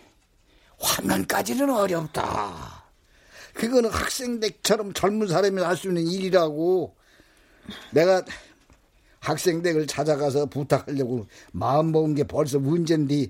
화면까지는 0.85 1.71
어렵다. 1.71 2.85
그거는 3.55 3.91
학생댁처럼 3.91 4.93
젊은 4.93 5.27
사람이 5.29 5.61
할 5.63 5.77
수 5.77 5.89
있는 5.89 6.07
일이라고 6.07 6.95
내가 7.93 8.23
학생댁을 9.21 9.87
찾아가서 9.87 10.47
부탁하려고 10.47 11.27
마음 11.53 11.93
먹은 11.93 12.15
게 12.15 12.25
벌써 12.25 12.59
문제인데 12.59 13.29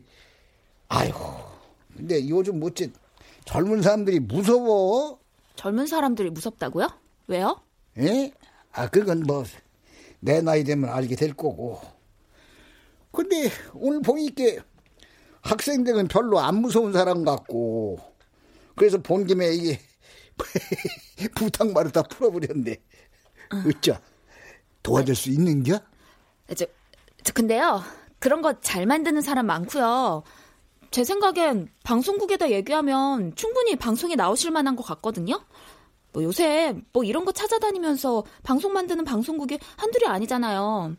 아이고 0.89 1.19
근데 1.97 2.27
요즘 2.29 2.59
뭐지 2.59 2.93
젊은 3.45 3.83
사람들이 3.83 4.19
무서워 4.21 5.21
젊은 5.57 5.87
사람들이 5.87 6.31
무섭다고요? 6.31 6.89
왜요? 7.29 7.61
예? 7.99 8.33
아 8.73 8.89
그건 8.89 9.21
뭐 9.23 9.45
내 10.21 10.41
나이 10.41 10.65
되면 10.65 10.89
알게 10.89 11.17
될 11.17 11.35
거고 11.35 11.83
근데 13.13 13.51
오늘 13.75 14.01
보니까 14.01 14.65
학생들은 15.45 16.09
별로 16.09 16.41
안 16.41 16.57
무서운 16.57 16.93
사람 16.93 17.25
같고 17.25 17.99
그래서 18.77 18.99
본 18.99 19.27
김에 19.27 19.49
이게 19.55 19.79
부탁 21.37 21.71
말을 21.73 21.93
다 21.93 22.03
풀어버렸네. 22.03 22.77
어쩌 23.69 23.99
도와줄 24.83 25.15
수 25.15 25.31
있는겨? 25.31 25.79
저, 26.57 26.67
저 27.23 27.33
근데요. 27.33 27.83
그런 28.19 28.43
거 28.43 28.55
잘 28.61 28.87
만드는 28.87 29.21
사람 29.23 29.47
많고요. 29.47 30.25
제 30.91 31.05
생각엔 31.05 31.69
방송국에다 31.85 32.51
얘기하면 32.51 33.35
충분히 33.37 33.77
방송에 33.77 34.15
나오실 34.17 34.51
만한 34.51 34.77
것 34.77 34.83
같거든요. 34.85 35.45
뭐 36.13 36.23
요새 36.23 36.75
뭐 36.93 37.05
이런 37.05 37.25
거 37.25 37.33
찾아다니면서 37.33 38.25
방송 38.43 38.73
만드는 38.73 39.05
방송국이 39.05 39.59
한둘이 39.77 40.07
아니잖아요. 40.07 40.97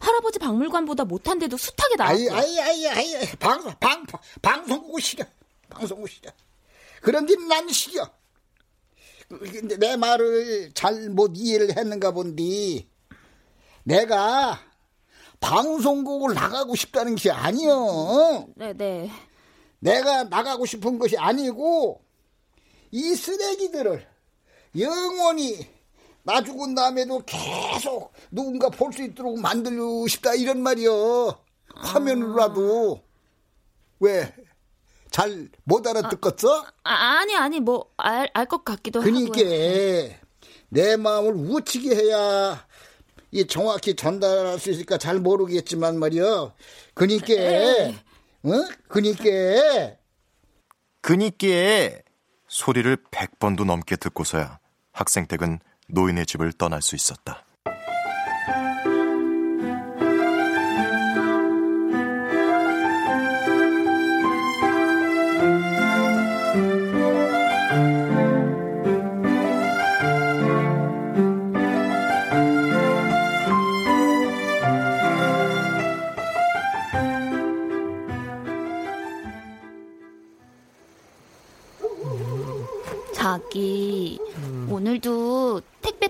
할아버지 0.00 0.38
박물관보다 0.38 1.04
못한 1.04 1.38
데도 1.38 1.56
숱하게 1.56 1.96
나왔고. 1.96 2.34
아이 2.34 2.58
아이 2.60 2.86
아이 2.86 3.16
아이 3.16 3.32
방, 3.38 3.62
방, 3.80 4.04
방송국 4.42 5.00
시려 5.00 5.24
방송국 5.70 6.08
시려 6.08 6.30
그런데 7.00 7.34
난 7.36 7.68
시려 7.68 8.10
근데 9.28 9.76
내 9.76 9.96
말을 9.96 10.72
잘 10.74 11.10
못 11.10 11.32
이해를 11.36 11.76
했는가 11.76 12.12
본디. 12.12 12.88
내가 13.84 14.58
방송국을 15.40 16.34
나가고 16.34 16.74
싶다는 16.74 17.12
것이 17.14 17.30
아니여. 17.30 18.46
네 18.56 18.72
네. 18.72 19.10
내가 19.80 20.24
나가고 20.24 20.66
싶은 20.66 20.98
것이 20.98 21.16
아니고 21.16 22.02
이 22.90 23.14
쓰레기들을 23.14 24.06
영원히 24.78 25.66
나 26.28 26.42
죽은 26.42 26.74
다음에도 26.74 27.22
계속 27.24 28.12
누군가 28.30 28.68
볼 28.68 28.92
수 28.92 29.02
있도록 29.02 29.40
만들고 29.40 30.06
싶다 30.08 30.34
이런 30.34 30.60
말이여 30.62 31.38
화면으로라도. 31.74 33.02
왜? 34.00 34.34
잘 35.10 35.48
못 35.64 35.86
알아듣겠어? 35.86 36.66
아, 36.84 36.92
아니 37.20 37.34
아니 37.34 37.60
뭐 37.60 37.90
알 37.96 38.28
알 38.34 38.44
것 38.46 38.62
같기도 38.64 39.00
그니까 39.00 39.40
하고요. 39.40 40.10
내 40.68 40.96
마음을 40.98 41.32
우치게 41.34 41.94
해야 41.96 42.66
이 43.30 43.46
정확히 43.46 43.96
전달할 43.96 44.58
수 44.58 44.70
있을까 44.70 44.98
잘 44.98 45.18
모르겠지만 45.20 45.98
말이여 45.98 46.54
그니까 46.92 47.24
어? 48.42 48.50
그니까 48.88 49.96
그니께 51.00 52.02
소리를 52.48 52.96
100번도 53.10 53.64
넘게 53.64 53.96
듣고서야 53.96 54.58
학생댁은 54.92 55.60
노인의 55.88 56.26
집을 56.26 56.52
떠날 56.52 56.82
수 56.82 56.94
있었다. 56.94 57.44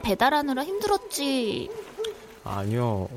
배 0.08 0.14
배달하느라 0.14 0.64
힘들었지. 0.64 1.70
아니요. 2.42 3.08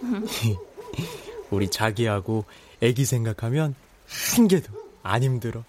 우리 1.50 1.70
자기하고 1.70 2.46
애기 2.80 3.04
생각하면 3.04 3.74
한 4.34 4.48
개도 4.48 4.72
안 5.02 5.22
힘들어. 5.22 5.62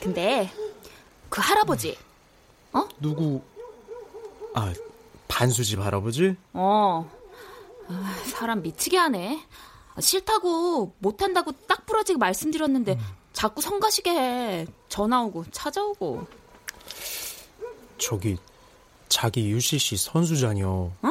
근데 0.00 0.48
그 1.28 1.40
할아버지 1.40 1.96
누구? 3.00 3.42
아, 4.54 4.72
반수집 5.26 5.80
할아버지? 5.80 6.36
어 6.52 7.10
아, 7.88 8.14
사람 8.26 8.62
미치게 8.62 8.96
하네. 8.96 9.44
아, 9.94 10.00
싫다고 10.00 10.94
못한다고 11.00 11.50
딱 11.66 11.84
부러지게 11.84 12.16
말씀드렸는데 12.18 12.96
자꾸 13.32 13.60
성가시게 13.60 14.10
해. 14.10 14.66
전화 14.88 15.22
오고 15.22 15.46
찾아오고. 15.50 16.26
저기 17.98 18.36
자기 19.12 19.50
UCC 19.50 19.96
선수잖여. 19.96 20.66
어? 20.66 21.10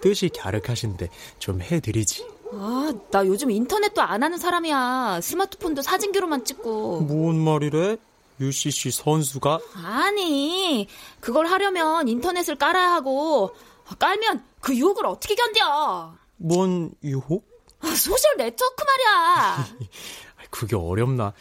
뜻이 0.00 0.28
갸륵하신데 0.28 1.08
좀 1.40 1.60
해드리지. 1.60 2.24
아, 2.52 2.92
나 3.10 3.26
요즘 3.26 3.50
인터넷도 3.50 4.00
안 4.00 4.22
하는 4.22 4.38
사람이야. 4.38 5.20
스마트폰도 5.20 5.82
사진기로만 5.82 6.44
찍고. 6.44 7.00
뭔 7.00 7.36
말이래? 7.42 7.96
UCC 8.38 8.92
선수가? 8.92 9.58
아니, 9.82 10.86
그걸 11.20 11.46
하려면 11.46 12.06
인터넷을 12.06 12.54
깔아야 12.56 12.92
하고, 12.92 13.54
깔면 13.98 14.44
그 14.60 14.76
유혹을 14.76 15.06
어떻게 15.06 15.34
견뎌? 15.34 16.14
뭔 16.36 16.92
유혹? 17.02 17.44
아, 17.80 17.88
소셜 17.88 18.36
네트워크 18.36 18.84
말이야. 18.84 19.66
그게 20.50 20.76
어렵나? 20.76 21.32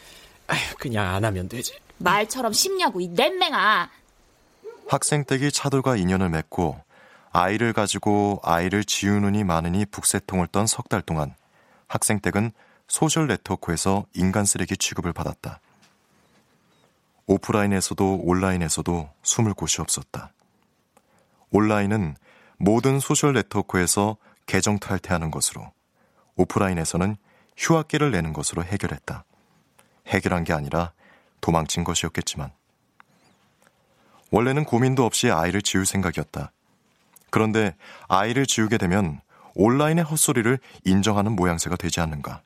아휴, 0.48 0.76
그냥 0.78 1.14
안 1.14 1.24
하면 1.24 1.48
되지. 1.50 1.74
말처럼 1.98 2.52
쉽냐고, 2.54 3.00
이 3.00 3.08
냄맹아. 3.10 3.90
학생 4.88 5.26
댁이 5.26 5.52
차돌과 5.52 5.96
인연을 5.96 6.30
맺고 6.30 6.80
아이를 7.32 7.74
가지고 7.74 8.40
아이를 8.44 8.84
지우느니 8.84 9.44
마느니 9.44 9.86
북새통을 9.86 10.48
떤 10.48 10.66
석 10.66 10.90
달 10.90 11.02
동안 11.02 11.36
학생 11.88 12.20
댁은 12.20 12.52
소셜 12.88 13.28
네트워크에서 13.28 14.06
인간 14.14 14.46
쓰레기 14.46 14.78
취급을 14.78 15.12
받았다. 15.12 15.60
오프라인에서도 17.26 18.22
온라인에서도 18.24 19.10
숨을 19.24 19.54
곳이 19.56 19.82
없었다. 19.82 20.32
온라인은 21.50 22.16
모든 22.58 23.00
소셜 23.00 23.34
네트워크에서 23.34 24.18
계정 24.46 24.78
탈퇴하는 24.78 25.32
것으로, 25.32 25.72
오프라인에서는 26.36 27.18
휴학계를 27.58 28.12
내는 28.12 28.32
것으로 28.34 28.64
해결했다. 28.64 29.26
해결한 30.08 30.44
게 30.44 30.54
아니라 30.54 30.94
도망친 31.42 31.84
것이었겠지만. 31.84 32.52
원래는 34.32 34.66
고민도 34.66 35.06
없이 35.06 35.30
아이를 35.32 35.62
지울 35.62 35.86
생각이었다. 35.86 36.52
그런데 37.30 37.76
아이를 38.08 38.46
지우게 38.46 38.78
되면 38.78 39.22
온라인의 39.56 40.04
헛소리를 40.04 40.60
인정하는 40.84 41.34
모양새가 41.34 41.76
되지 41.76 42.02
않는가. 42.02 42.42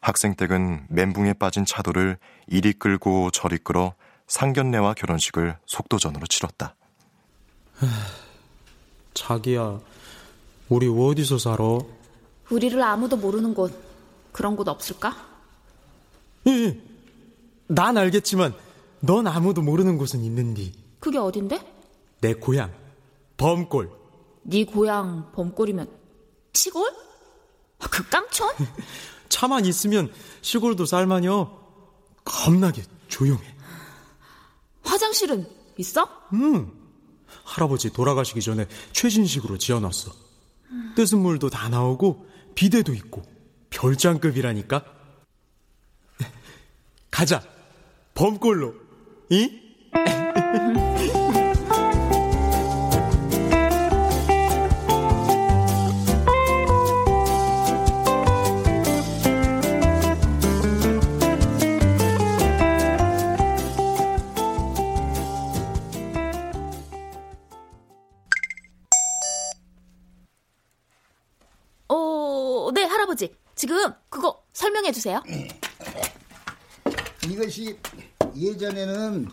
학생댁은 0.00 0.86
멘붕에 0.88 1.34
빠진 1.34 1.64
차도를 1.64 2.18
이리 2.46 2.72
끌고 2.72 3.30
저리 3.30 3.58
끌어 3.58 3.94
상견례와 4.28 4.94
결혼식을 4.94 5.58
속도전으로 5.66 6.26
치렀다. 6.26 6.74
자기야, 9.14 9.80
우리 10.68 10.88
어디서 10.88 11.38
살아? 11.38 11.78
우리를 12.50 12.80
아무도 12.82 13.16
모르는 13.16 13.54
곳, 13.54 13.72
그런 14.32 14.56
곳 14.56 14.68
없을까? 14.68 15.16
예, 16.46 16.78
난 17.66 17.98
알겠지만 17.98 18.54
넌 19.00 19.26
아무도 19.26 19.62
모르는 19.62 19.98
곳은 19.98 20.22
있는디. 20.22 20.72
그게 21.00 21.18
어딘데? 21.18 21.60
내 22.20 22.34
고향, 22.34 22.72
범골. 23.36 23.90
네 24.42 24.64
고향 24.64 25.32
범골이면 25.32 25.88
시골? 26.52 26.90
아, 27.78 27.86
그 27.88 28.06
깡촌? 28.08 28.50
차만 29.28 29.64
있으면 29.64 30.12
시골도 30.42 30.84
살만요. 30.84 31.58
겁나게 32.24 32.82
조용해. 33.08 33.42
화장실은 34.82 35.46
있어? 35.78 36.06
음. 36.32 36.72
할아버지 37.44 37.90
돌아가시기 37.92 38.40
전에 38.42 38.66
최신식으로 38.92 39.56
지어놨어. 39.58 40.12
뜨은 40.94 41.20
물도 41.20 41.48
다 41.50 41.68
나오고 41.68 42.26
비데도 42.54 42.92
있고 42.94 43.22
별장급이라니까. 43.70 44.84
가자. 47.10 47.42
범골로. 48.14 48.89
이? 49.32 49.48
어, 71.88 72.70
네, 72.74 72.82
할아버지. 72.82 73.32
지금 73.54 73.92
그거 74.08 74.42
설명해 74.52 74.90
주세요. 74.90 75.22
이것이 77.28 77.78
예전에는 78.36 79.28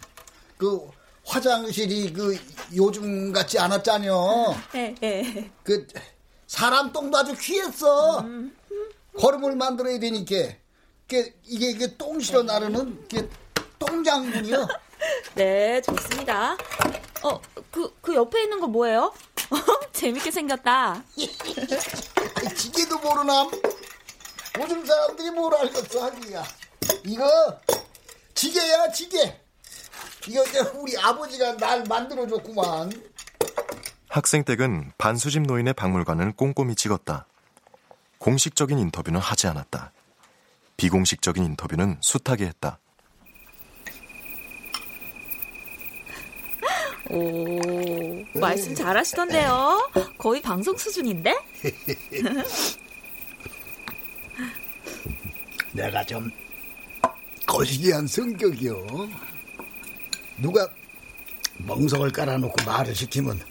그 0.57 0.89
화장실이 1.25 2.13
그 2.13 2.37
요즘 2.75 3.31
같지 3.31 3.59
않았잖여. 3.59 4.55
네, 4.73 4.95
네. 4.99 5.51
그 5.63 5.87
사람 6.47 6.91
똥도 6.91 7.17
아주 7.17 7.35
귀했어. 7.37 8.25
거름을 9.17 9.55
만들어야 9.55 9.99
되니까. 9.99 10.35
이게 11.09 11.33
이게, 11.45 11.69
이게 11.71 11.97
똥 11.97 12.19
실어 12.19 12.43
나르는 12.43 13.05
이게 13.05 13.29
똥장군이요. 13.79 14.67
네, 15.35 15.81
좋습니다. 15.81 16.57
어, 17.23 17.41
그, 17.71 17.93
그 18.01 18.13
옆에 18.15 18.43
있는 18.43 18.59
거 18.59 18.67
뭐예요? 18.67 19.13
재밌게 19.93 20.31
생겼다. 20.31 21.03
지게도 22.55 22.99
모르나? 22.99 23.49
요즘 24.59 24.85
사람들이 24.85 25.31
뭘 25.31 25.53
알겠어, 25.55 26.03
하기야. 26.05 26.43
이거, 27.05 27.59
지게야, 28.37 28.91
지게. 28.91 29.41
이거 30.27 30.45
이제 30.45 30.59
우리 30.75 30.95
아버지가 30.95 31.57
날 31.57 31.83
만들어줬구만. 31.89 32.91
학생댁은 34.09 34.91
반수집 34.99 35.41
노인의 35.41 35.73
박물관을 35.73 36.33
꼼꼼히 36.33 36.75
찍었다. 36.75 37.25
공식적인 38.19 38.77
인터뷰는 38.77 39.19
하지 39.19 39.47
않았다. 39.47 39.91
비공식적인 40.77 41.43
인터뷰는 41.43 41.97
숱하게 42.01 42.45
했다. 42.45 42.77
오, 47.09 47.59
말씀 48.39 48.75
잘하시던데요? 48.75 49.89
거의 50.19 50.43
방송 50.43 50.77
수준인데? 50.77 51.33
내가 55.73 56.05
좀 56.05 56.29
거시기한 57.57 58.05
성격이요. 58.05 58.85
누가 60.37 60.69
멍석을 61.57 62.11
깔아놓고 62.11 62.63
말을 62.63 62.93
시키면 62.93 63.41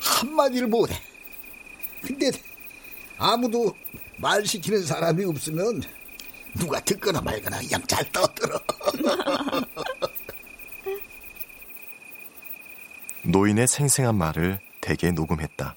한마디를 0.00 0.68
못해. 0.68 0.94
근데 2.00 2.30
아무도 3.16 3.74
말 4.18 4.46
시키는 4.46 4.84
사람이 4.84 5.24
없으면 5.24 5.82
누가 6.56 6.78
듣거나 6.80 7.20
말거나 7.20 7.58
그냥 7.58 7.82
잘 7.88 8.08
떠들어. 8.12 8.60
노인의 13.24 13.66
생생한 13.66 14.14
말을 14.14 14.60
대개 14.80 15.10
녹음했다. 15.10 15.74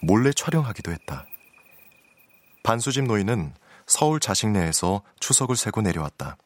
몰래 0.00 0.32
촬영하기도 0.32 0.92
했다. 0.92 1.26
반수집 2.62 3.06
노인은 3.06 3.54
서울 3.88 4.20
자식 4.20 4.50
내에서 4.50 5.02
추석을 5.18 5.56
세고 5.56 5.80
내려왔다. 5.82 6.36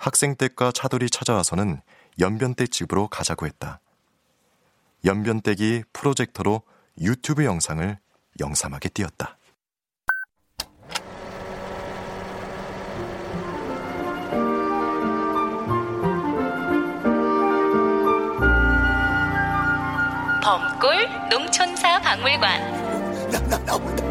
학생댁과 0.00 0.72
차돌이 0.72 1.10
찾아와서는 1.10 1.82
연변댁 2.18 2.72
집으로 2.72 3.08
가자고 3.08 3.44
했다. 3.46 3.80
연변댁이 5.04 5.84
프로젝터로 5.92 6.62
유튜브 6.98 7.44
영상을 7.44 7.98
영삼하게 8.40 8.88
띄었다. 8.88 9.36
범꿀 20.42 21.28
농촌사 21.28 22.00
박물관. 22.00 23.30
나, 23.30 23.38
나, 23.40 23.58
나온다. 23.58 24.02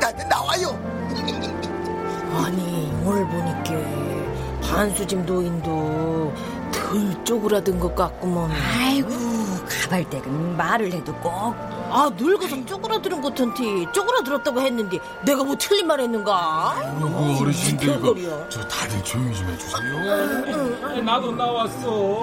나, 0.00 0.10
나와요. 0.26 0.70
아니 2.32 2.90
오늘 3.04 3.28
보니까 3.28 4.03
반수집 4.74 5.20
노인도 5.24 6.32
덜 6.72 7.24
쪼그라든 7.24 7.78
것 7.78 7.94
같구먼 7.94 8.50
아이고 8.50 9.08
가발댁은 9.68 10.56
말을 10.56 10.92
해도 10.92 11.14
꼭 11.16 11.74
아 11.96 12.10
늙어서 12.16 12.66
쪼그라드는 12.66 13.20
것 13.20 13.28
같은데 13.28 13.90
쪼그라들었다고 13.92 14.60
했는데 14.60 14.98
내가 15.24 15.44
뭐 15.44 15.54
틀린 15.56 15.86
말 15.86 16.00
했는가? 16.00 16.72
아이고 16.72 17.06
어르신들 17.40 17.86
이거 17.98 18.10
이거 18.16 18.48
저 18.48 18.66
다들 18.66 19.04
조용히 19.04 19.32
좀 19.32 19.46
해주세요. 19.46 21.02
나도 21.02 21.30
나왔어. 21.36 22.22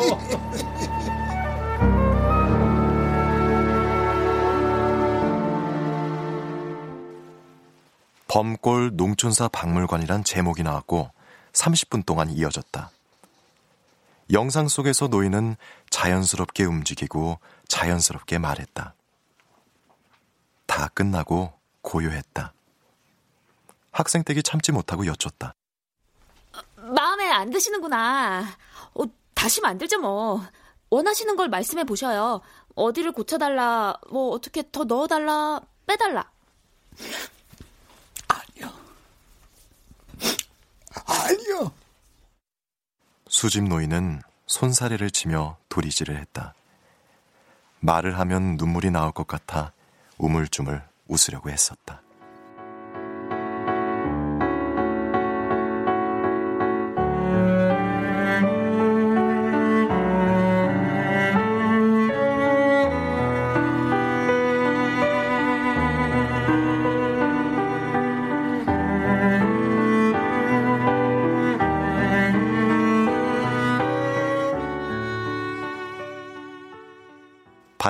범골 8.28 8.92
농촌사 8.96 9.48
박물관이란 9.48 10.24
제목이 10.24 10.64
나왔고 10.64 11.12
30분 11.54 12.06
동안 12.06 12.30
이어졌다. 12.30 12.92
영상 14.32 14.68
속에서 14.68 15.08
노인은 15.08 15.58
자연스럽게 15.90 16.64
움직이고 16.64 17.40
자연스럽게 17.68 18.38
말했다. 18.38 18.94
다 20.66 20.88
끝나고 20.94 21.52
고요했다. 21.82 22.54
학생댁이 23.92 24.44
참지 24.44 24.72
못하고 24.72 25.06
여쭙다. 25.06 25.54
마음에 26.76 27.30
안 27.30 27.50
드시는구나. 27.50 28.46
어, 28.94 29.04
다시 29.34 29.60
만들죠, 29.62 30.00
뭐. 30.00 30.42
원하시는 30.90 31.36
걸 31.36 31.50
말씀해 31.50 31.84
보셔요. 31.84 32.42
어디를 32.76 33.12
고쳐달라, 33.12 33.98
뭐, 34.10 34.32
어떻게 34.32 34.64
더 34.72 34.86
넣어달라, 34.86 35.62
빼달라. 35.86 36.32
아니요. 41.06 41.72
수집 43.28 43.64
노인은 43.64 44.22
손사래를 44.48 45.12
치며 45.12 45.58
도리질을 45.70 46.18
했다. 46.18 46.54
말을 47.80 48.20
하면 48.20 48.58
눈물이 48.58 48.92
나올 48.92 49.12
것 49.12 49.26
같아 49.26 49.74
우물쭈물 50.18 50.84
웃으려고 51.08 51.50
했었다. 51.50 52.02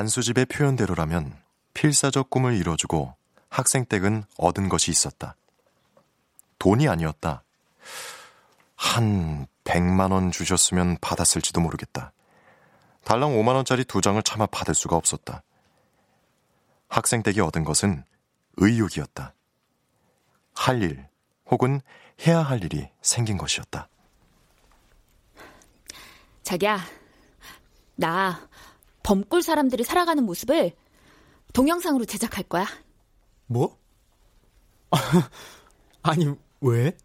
반수집의 0.02 0.48
표현대로라면 0.48 1.38
필사적 1.76 2.32
꿈을 2.32 2.58
이뤄주고 2.58 3.16
학생댁은 3.50 4.24
얻은 4.40 4.68
것이 4.68 4.90
있었다. 4.90 5.36
돈이 6.58 6.88
아니었다. 6.88 7.44
한 8.76 9.46
100만 9.64 10.12
원 10.12 10.32
주셨으면 10.32 10.98
받았을지도 11.02 11.62
모르겠다. 11.62 12.14
달랑 13.04 13.34
5만 13.34 13.54
원짜리 13.54 13.86
두 13.86 14.02
장을 14.02 14.20
차마 14.24 14.48
받을 14.48 14.74
수가 14.74 14.96
없었다. 14.96 15.44
학생댁이 16.88 17.40
얻은 17.42 17.64
것은 17.64 18.04
의욕이었다. 18.58 19.36
할 20.56 20.82
일, 20.82 21.08
혹은 21.46 21.80
해야 22.26 22.40
할 22.40 22.64
일이 22.64 22.90
생긴 23.04 23.38
것이었다. 23.38 23.88
자기야, 26.42 26.80
나 27.98 28.50
범꿀 29.04 29.42
사람들이 29.42 29.84
살아가는 29.84 30.24
모습을 30.24 30.74
동영상으로 31.54 32.06
제작할 32.06 32.44
거야. 32.44 32.66
뭐? 33.48 33.78
아니, 36.04 36.34
왜? 36.62 36.96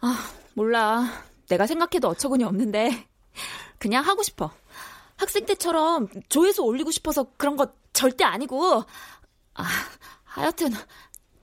아, 0.00 0.30
몰라. 0.54 1.04
내가 1.48 1.66
생각해도 1.66 2.08
어처구니 2.08 2.44
없는데 2.44 3.06
그냥 3.78 4.04
하고 4.04 4.22
싶어. 4.22 4.50
학생 5.16 5.44
때처럼 5.44 6.08
조회수 6.28 6.62
올리고 6.62 6.90
싶어서 6.90 7.26
그런 7.36 7.56
거 7.56 7.72
절대 7.92 8.24
아니고 8.24 8.84
아, 9.54 9.64
하여튼 10.24 10.70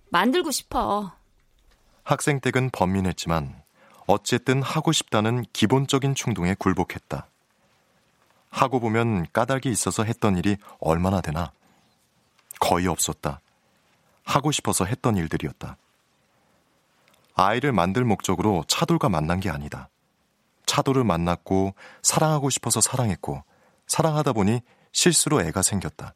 만들고 0.09 0.51
싶어. 0.51 1.11
학생 2.03 2.39
댁은 2.39 2.71
번민했지만 2.71 3.61
어쨌든 4.07 4.61
하고 4.63 4.91
싶다는 4.91 5.43
기본적인 5.53 6.15
충동에 6.15 6.55
굴복했다. 6.57 7.27
하고 8.57 8.79
보면 8.79 9.27
까닭이 9.33 9.65
있어서 9.65 10.03
했던 10.03 10.35
일이 10.35 10.57
얼마나 10.79 11.21
되나? 11.21 11.51
거의 12.59 12.87
없었다. 12.87 13.39
하고 14.23 14.51
싶어서 14.51 14.83
했던 14.83 15.15
일들이었다. 15.15 15.77
아이를 17.35 17.71
만들 17.71 18.03
목적으로 18.03 18.63
차돌과 18.67 19.09
만난 19.09 19.39
게 19.39 19.51
아니다. 19.51 19.89
차돌을 20.65 21.03
만났고 21.03 21.75
사랑하고 22.01 22.49
싶어서 22.49 22.81
사랑했고 22.81 23.43
사랑하다 23.85 24.33
보니 24.33 24.61
실수로 24.91 25.43
애가 25.43 25.61
생겼다. 25.61 26.15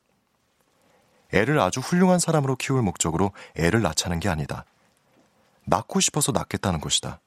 애를 1.34 1.60
아주 1.60 1.80
훌륭한 1.80 2.18
사람으로 2.18 2.56
키울 2.56 2.82
목적으로 2.82 3.34
애를 3.56 3.84
낳자는 3.84 4.20
게 4.20 4.30
아니다. 4.30 4.66
낳고 5.66 6.00
싶어서 6.00 6.32
낳겠다는 6.32 6.82
것이다. 6.82 7.22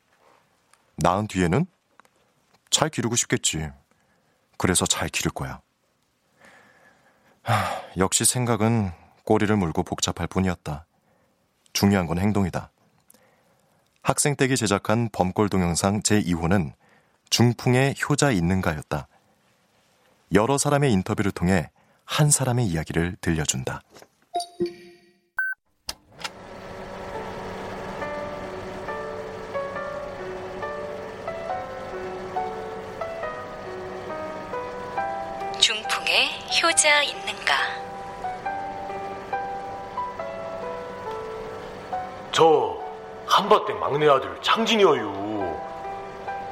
낳은 0.97 1.29
뒤에는 1.29 1.67
잘 2.71 2.89
기르고 2.89 3.15
싶겠지. 3.15 3.71
그래서 4.57 4.87
잘 4.87 5.09
기를 5.09 5.31
거야. 5.33 5.61
하, 7.43 7.55
역시 7.99 8.25
생각은 8.25 8.93
꼬리를 9.25 9.55
물고 9.57 9.83
복잡할 9.83 10.27
뿐이었다. 10.27 10.87
중요한 11.73 12.07
건 12.07 12.19
행동이다. 12.19 12.71
학생댁이 14.03 14.57
제작한 14.57 15.09
범골 15.13 15.49
동영상 15.49 16.01
제2호는 16.03 16.73
중풍의 17.31 17.95
효자 18.09 18.31
있는가였다. 18.33 19.09
여러 20.33 20.59
사람의 20.59 20.93
인터뷰를 20.93 21.33
통해 21.33 21.71
한 22.05 22.31
사람의 22.31 22.67
이야기를 22.67 23.17
들려준다. 23.21 23.81
효자 36.63 37.03
있는가? 37.03 37.55
저 42.31 42.79
한밭댁 43.27 43.77
막내 43.79 44.09
아들 44.09 44.41
창진이어유. 44.41 45.59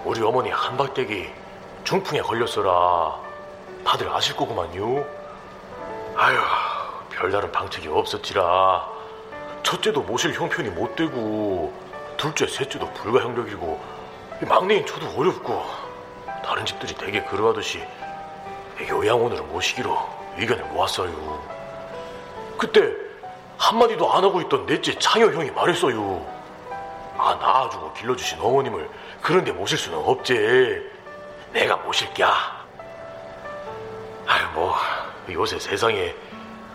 우리 0.05 0.21
어머니 0.23 0.51
한밭댁이 0.51 1.31
중풍에 1.85 2.21
걸렸어라. 2.21 3.21
다들 3.85 4.09
아실 4.13 4.35
거구만요. 4.37 5.05
아휴, 6.17 6.37
별다른 7.11 7.53
방책이 7.53 7.87
없었지라. 7.87 8.89
첫째도 9.63 10.03
모실 10.03 10.33
형편이 10.33 10.71
못 10.71 10.97
되고, 10.97 11.73
둘째, 12.17 12.47
셋째도 12.47 12.93
불가형력이고, 12.95 13.81
막내인 14.49 14.85
저도 14.85 15.07
어렵고, 15.17 15.65
다른 16.45 16.67
집들이 16.67 16.95
되게 16.95 17.23
그러하듯이 17.23 17.85
요양원으로 18.89 19.45
모시기로 19.45 19.97
의견을 20.39 20.65
모았어요. 20.67 21.43
그때 22.59 22.93
한마디도 23.59 24.13
안 24.13 24.25
하고 24.25 24.41
있던 24.41 24.67
넷째 24.67 24.99
창효 24.99 25.33
형이 25.33 25.51
말했어요. 25.51 26.27
아, 27.19 27.37
낳아주고 27.41 27.93
길러주신 27.93 28.41
어머님을 28.41 28.89
그런데 29.21 29.53
모실 29.53 29.79
수는 29.79 29.99
없지. 29.99 30.91
내가 31.53 31.77
모실게야. 31.77 32.63
아유, 34.27 34.45
뭐, 34.55 34.75
요새 35.31 35.59
세상에 35.59 36.15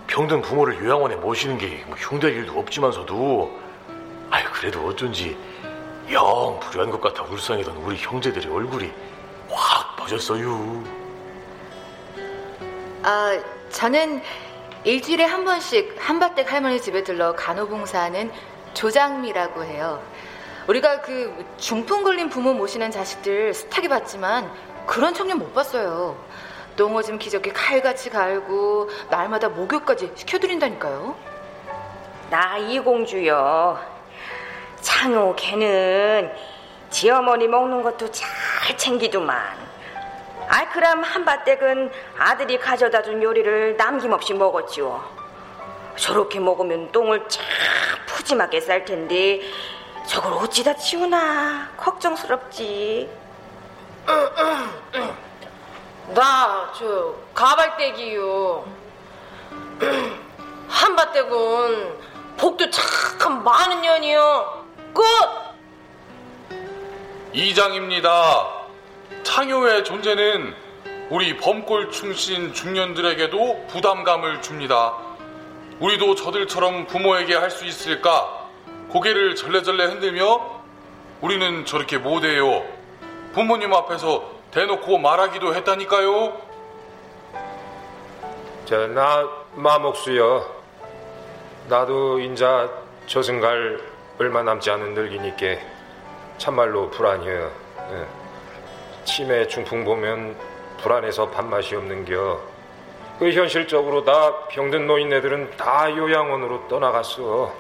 병든 0.08 0.42
부모를 0.42 0.80
요양원에 0.84 1.16
모시는 1.16 1.58
게 1.58 1.84
뭐 1.88 1.96
흉될 1.98 2.32
일도 2.34 2.58
없지만서도, 2.60 3.60
아유, 4.30 4.46
그래도 4.54 4.86
어쩐지 4.88 5.38
영 6.12 6.60
불효한 6.62 6.92
것 6.92 7.02
같아 7.02 7.24
울상이던 7.24 7.76
우리 7.78 7.98
형제들의 7.98 8.54
얼굴이 8.54 8.92
확 9.50 9.96
빠졌어요. 9.98 11.07
아, 13.10 13.40
저는 13.70 14.22
일주일에 14.84 15.24
한 15.24 15.46
번씩 15.46 15.96
한밭댁 15.98 16.52
할머니 16.52 16.82
집에 16.82 17.06
들러 17.06 17.34
간호봉사하는 17.38 18.30
조장미라고 18.74 19.64
해요. 19.64 20.04
우리가 20.68 21.00
그 21.00 21.46
중풍 21.56 22.04
걸린 22.04 22.28
부모 22.28 22.54
모시는 22.54 22.92
자식들 22.92 23.54
스타기 23.54 23.88
봤지만 23.88 24.52
그런 24.86 25.14
청년 25.14 25.40
못 25.40 25.54
봤어요. 25.54 26.22
똥오줌 26.76 27.18
기저귀 27.18 27.52
칼같이 27.54 28.10
갈고 28.10 28.90
날마다 29.10 29.48
목욕까지 29.48 30.12
시켜드린다니까요. 30.14 31.16
나 32.30 32.58
이공주요. 32.58 33.80
창호 34.82 35.34
걔는 35.38 36.30
지 36.90 37.10
어머니 37.10 37.48
먹는 37.48 37.84
것도 37.84 38.12
잘 38.12 38.78
챙기더만. 38.78 39.67
아, 40.50 40.70
그럼 40.70 41.04
한밭댁은 41.04 41.92
아들이 42.18 42.58
가져다 42.58 43.02
준 43.02 43.22
요리를 43.22 43.76
남김없이 43.78 44.34
먹었지요. 44.34 45.04
저렇게 45.98 46.40
먹으면 46.40 46.92
똥을 46.92 47.28
참 47.28 47.44
푸짐하게 48.08 48.62
쌀 48.62 48.86
텐데 48.86 49.42
저걸 50.06 50.34
어찌다 50.34 50.76
치우나 50.76 51.70
걱정스럽지. 51.76 53.10
나저 56.16 57.16
가발떼기요. 57.34 58.66
한밭댁은 60.70 61.98
복도 62.38 62.70
참 62.70 63.44
많은 63.44 63.82
년이요. 63.82 64.66
끝. 64.94 65.04
이장입니다. 67.34 68.57
창효의 69.28 69.84
존재는 69.84 70.56
우리 71.10 71.36
범골 71.36 71.92
충신 71.92 72.54
중년들에게도 72.54 73.68
부담감을 73.68 74.42
줍니다. 74.42 74.96
우리도 75.82 76.16
저들처럼 76.16 76.88
부모에게 76.88 77.36
할 77.36 77.52
수 77.52 77.66
있을까? 77.66 78.48
고개를 78.88 79.36
절레절레 79.36 79.84
흔들며 79.88 80.62
우리는 81.20 81.66
저렇게 81.66 81.98
못해요. 81.98 82.64
부모님 83.34 83.74
앞에서 83.74 84.32
대놓고 84.52 84.98
말하기도 84.98 85.54
했다니까요. 85.56 86.42
저, 88.64 88.88
나, 88.88 89.28
마목수여. 89.56 90.56
나도 91.68 92.20
인자 92.20 92.70
저승갈 93.08 93.82
얼마 94.20 94.42
남지 94.42 94.72
않은 94.72 94.94
늙이니께 94.94 95.62
참말로 96.38 96.90
불안해요. 96.92 97.52
예. 97.92 98.27
치매 99.08 99.48
중풍 99.48 99.86
보면 99.86 100.38
불안해서 100.82 101.30
밥맛이 101.30 101.76
없는겨. 101.76 102.40
그 103.18 103.32
현실적으로 103.32 104.04
다 104.04 104.46
병든 104.50 104.86
노인네들은 104.86 105.56
다 105.56 105.90
요양원으로 105.90 106.68
떠나갔어. 106.68 107.52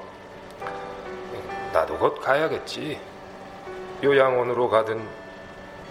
나도 1.71 1.97
곧 1.97 2.19
가야겠지. 2.19 2.99
요양원으로 4.03 4.69
가든 4.69 5.07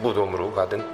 무덤으로 0.00 0.52
가든. 0.52 0.86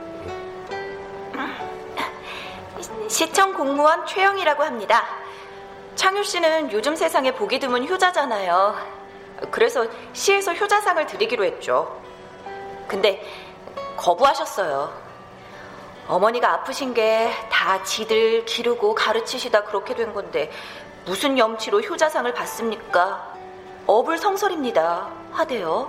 시청 3.08 3.52
공무원 3.52 4.06
최영이라고 4.06 4.62
합니다. 4.62 5.04
창유 5.96 6.22
씨는 6.22 6.70
요즘 6.72 6.94
세상에 6.94 7.32
보기 7.32 7.58
드문 7.58 7.86
효자잖아요. 7.86 8.76
그래서 9.50 9.86
시에서 10.12 10.54
효자상을 10.54 11.04
드리기로 11.06 11.44
했죠. 11.44 12.00
근데 12.86 13.22
거부하셨어요. 14.02 14.92
어머니가 16.08 16.52
아프신 16.52 16.92
게 16.94 17.30
다 17.62 17.80
지들 17.84 18.44
기르고 18.44 18.92
가르치시다 18.96 19.62
그렇게 19.62 19.94
된 19.94 20.12
건데 20.12 20.50
무슨 21.04 21.38
염치로 21.38 21.80
효자상을 21.82 22.34
받습니까? 22.34 23.34
어불성설입니다. 23.86 25.08
하대요. 25.30 25.88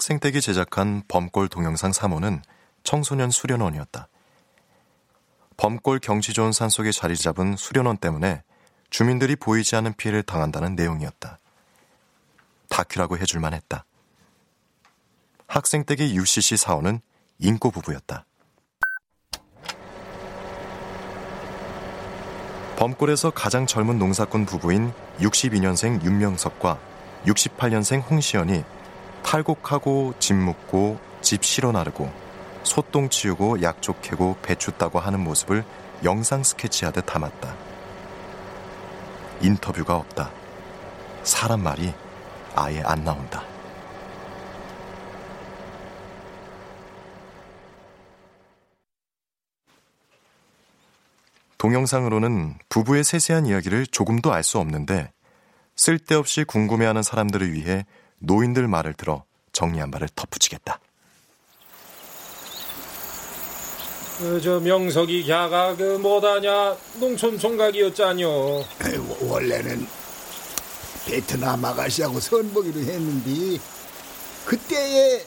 학생 0.00 0.18
댁이 0.18 0.40
제작한 0.40 1.02
범골 1.08 1.50
동영상 1.50 1.90
3호는 1.90 2.40
청소년 2.84 3.30
수련원이었다. 3.30 4.08
범골 5.58 5.98
경치 5.98 6.32
좋은 6.32 6.52
산속에 6.52 6.90
자리 6.90 7.14
잡은 7.14 7.54
수련원 7.54 7.98
때문에 7.98 8.42
주민들이 8.88 9.36
보이지 9.36 9.76
않는 9.76 9.92
피해를 9.98 10.22
당한다는 10.22 10.74
내용이었다. 10.74 11.38
다큐라고 12.70 13.18
해줄만 13.18 13.52
했다. 13.52 13.84
학생 15.46 15.84
댁의 15.84 16.16
UCC 16.16 16.56
사원은 16.56 17.02
인꼬 17.38 17.70
부부였다. 17.70 18.24
범골에서 22.78 23.32
가장 23.32 23.66
젊은 23.66 23.98
농사꾼 23.98 24.46
부부인 24.46 24.94
62년생 25.18 26.02
윤명석과 26.02 26.80
68년생 27.26 28.10
홍시연이 28.10 28.64
탈곡하고 29.22 30.14
집 30.18 30.34
묻고 30.34 30.98
집 31.20 31.44
실어 31.44 31.72
나르고 31.72 32.10
소똥 32.62 33.08
치우고 33.08 33.62
약초 33.62 33.94
캐고 34.00 34.36
배추 34.42 34.72
따고 34.72 34.98
하는 34.98 35.20
모습을 35.20 35.64
영상 36.04 36.42
스케치하듯 36.42 37.06
담았다. 37.06 37.54
인터뷰가 39.40 39.96
없다. 39.96 40.30
사람 41.22 41.62
말이 41.62 41.92
아예 42.54 42.82
안 42.82 43.04
나온다. 43.04 43.44
동영상으로는 51.58 52.54
부부의 52.70 53.04
세세한 53.04 53.44
이야기를 53.44 53.86
조금도 53.86 54.32
알 54.32 54.42
수 54.42 54.58
없는데 54.58 55.12
쓸데없이 55.76 56.44
궁금해하는 56.44 57.02
사람들을 57.02 57.52
위해 57.52 57.84
노인들 58.20 58.68
말을 58.68 58.94
들어 58.94 59.24
정리한 59.52 59.90
바를 59.90 60.08
덧붙이겠다. 60.14 60.78
그, 64.18 64.40
저 64.42 64.60
명석이 64.60 65.24
걔가 65.24 65.74
그 65.76 65.96
뭐다냐 65.96 66.76
농촌 66.98 67.38
총각이었잖요. 67.38 68.28
원래는 69.22 69.86
베트남 71.06 71.64
아가씨하고 71.64 72.20
선보기로 72.20 72.80
했는데 72.80 73.58
그때에 74.44 75.24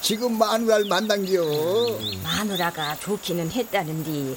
지금 0.00 0.38
마누라를 0.38 0.86
만난겨. 0.86 1.42
마누라가 2.22 2.96
좋기는 2.96 3.50
했다는데 3.50 4.36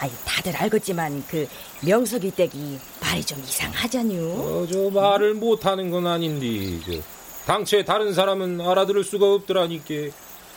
아이 0.00 0.10
다들 0.24 0.56
알겠지만 0.56 1.24
그 1.28 1.46
명석이 1.82 2.32
댁이 2.32 2.80
말이 3.00 3.24
좀 3.24 3.38
이상하잖요. 3.38 4.20
어, 4.32 4.66
저 4.70 4.90
말을 4.90 5.34
못하는 5.34 5.90
건 5.90 6.08
아닌데 6.08 6.80
저, 6.84 7.17
당최 7.48 7.82
다른 7.82 8.12
사람은 8.12 8.60
알아들을 8.60 9.02
수가 9.04 9.24
없더라니까. 9.24 10.14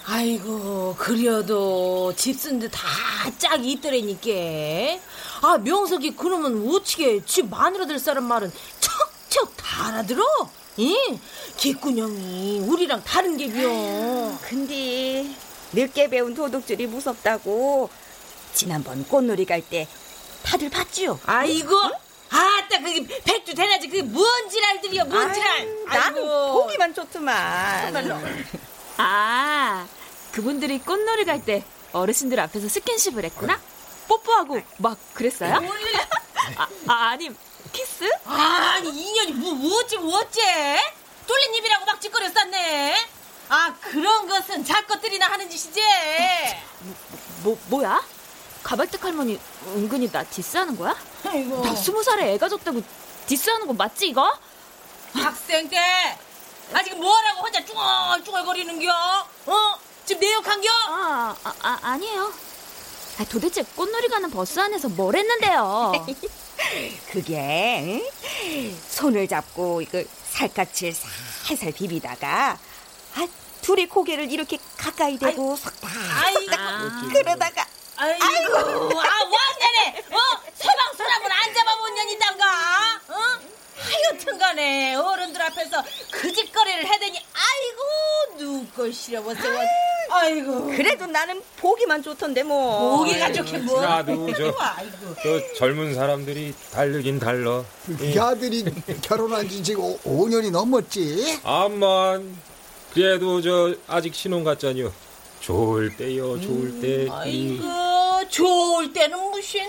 아이고 0.08 0.94
그려도 0.98 2.14
집순들 2.18 2.70
다 2.70 2.82
짝이 3.38 3.72
있더라니까 3.74 4.30
아 5.42 5.58
명석이 5.60 6.16
그러면 6.18 6.68
어찌게 6.68 7.24
집 7.26 7.50
마누라들 7.50 7.98
사람 7.98 8.26
말은 8.26 8.52
척척 8.82 9.56
다 9.56 9.88
알아들어 9.88 10.22
이 10.76 10.98
기꾼형이 11.56 12.62
우리랑 12.68 13.04
다른 13.06 13.38
게비요 13.38 14.38
근데 14.42 15.28
늦게 15.72 16.10
배운 16.10 16.34
도둑질이 16.34 16.88
무섭다고 16.88 17.89
지난번 18.54 19.06
꽃놀이 19.08 19.46
갈 19.46 19.62
때 19.62 19.88
다들 20.44 20.70
봤지요? 20.72 21.20
아이고 21.28 21.76
아따 22.32 22.80
그게 22.80 23.06
백주 23.24 23.54
대낮에 23.54 23.88
그게 23.88 24.02
뭔 24.02 24.50
지랄들이여 24.50 25.06
뭔 25.06 25.34
지랄 25.34 25.68
나는 25.88 26.22
보기만 26.54 26.94
좋더만 26.94 27.92
정말로 27.94 28.16
아, 28.98 29.86
그분들이 30.32 30.80
꽃놀이 30.80 31.26
갈 31.26 31.44
때 31.44 31.64
어르신들 31.94 32.40
앞에서 32.40 32.70
스킨십을 32.70 33.26
했구나? 33.26 33.60
뽀뽀하고 34.08 34.62
막 34.78 34.98
그랬어요? 35.14 35.56
아, 36.58 36.68
아, 36.88 36.94
아니, 37.10 37.30
키스? 37.74 38.10
아니 38.26 38.90
인연이 38.90 39.32
뭐 39.34 39.52
어째 39.80 39.98
어째 39.98 40.80
뚫린 41.28 41.54
입이라고 41.56 41.86
막 41.86 42.00
지껄여 41.99 42.30
쌌네 42.30 42.96
아 43.50 43.76
그런 43.82 44.28
것은 44.28 44.64
작것들이나 44.64 45.28
하는 45.28 45.50
짓이지 45.50 45.82
뭐, 47.44 47.58
뭐야? 47.68 48.02
가발떡 48.64 49.03
할머니 49.03 49.39
은근히 49.68 50.09
나 50.12 50.24
디스하는 50.24 50.78
거야? 50.78 50.95
아이고. 51.26 51.64
나 51.64 51.76
스무 51.76 52.03
살에 52.03 52.34
애 52.34 52.49
가졌다고 52.49 52.82
디스하는 53.28 53.68
거 53.68 53.74
맞지 53.74 54.09
이거? 54.09 54.38
학생 55.14 55.70
때 55.70 55.78
아직 56.74 56.95
뭐라고 56.95 57.41
혼자 57.41 57.64
쭈글쭈글거리는겨 57.66 58.91
어? 59.47 59.76
지금 60.05 60.22
내 60.22 60.34
욕한겨? 60.34 60.70
아, 60.88 61.36
아, 61.43 61.53
아 61.62 61.80
아니에요 61.82 62.34
아, 63.20 63.26
도대체 63.26 63.64
꽃놀이 63.76 64.07
가는 64.07 64.30
버스 64.32 64.59
안에서 64.59 64.89
뭘 64.89 65.16
했는데요? 65.16 65.91
그게 67.12 68.01
응? 68.45 68.78
손을 68.89 69.28
잡고 69.28 69.82
이거 69.82 70.03
살갗을 70.30 70.93
살살 71.43 71.72
비비다가 71.74 72.57
아, 73.16 73.28
둘이 73.62 73.88
고개를 73.88 74.32
이렇게 74.32 74.57
가까이 74.78 75.18
대고 75.18 75.55
속닥 75.55 75.91
아이고 76.24 77.09
그러다가 77.14 77.66
아이고 78.04 78.99
아 78.99 79.14
완전해 79.24 79.99
어? 80.10 80.20
서방 80.56 80.95
사람은 80.97 81.32
안 81.32 81.54
잡아본 81.54 81.93
년이 81.93 82.18
단가 82.20 82.45
어? 83.10 83.14
하여튼간에 83.78 84.95
어른들 84.95 85.41
앞에서 85.41 85.84
그 86.12 86.34
짓거리를 86.34 86.86
해대니 86.86 87.20
아이고 87.34 88.43
누걸 88.43 88.91
싫어보세요 88.91 89.60
아이고 90.10 90.66
그래도 90.66 91.06
나는 91.06 91.41
보기만 91.58 92.02
좋던데 92.02 92.41
뭐 92.43 92.97
보기가 92.97 93.32
좋게 93.34 93.60
뭐 93.60 93.82
나도 93.82 94.34
저, 94.34 94.54
아이고 94.58 95.16
저 95.22 95.54
젊은 95.56 95.93
사람들이 95.93 96.54
다르긴 96.74 97.20
달라. 97.20 97.64
그 97.86 98.14
아들이 98.20 98.66
결혼한 99.02 99.47
지 99.47 99.64
지금 99.64 99.84
5년이 99.99 100.52
넘었지. 100.52 101.39
암만 101.43 102.38
그래도 102.93 103.41
저 103.41 103.74
아직 103.88 104.14
신혼 104.14 104.43
같잖요. 104.43 104.91
좋을 105.42 105.98
때요, 105.98 106.39
좋을 106.39 106.80
때. 106.80 107.08
아이고 107.10 107.64
좋을 108.30 108.94
때는 108.94 109.18
무슨 109.32 109.62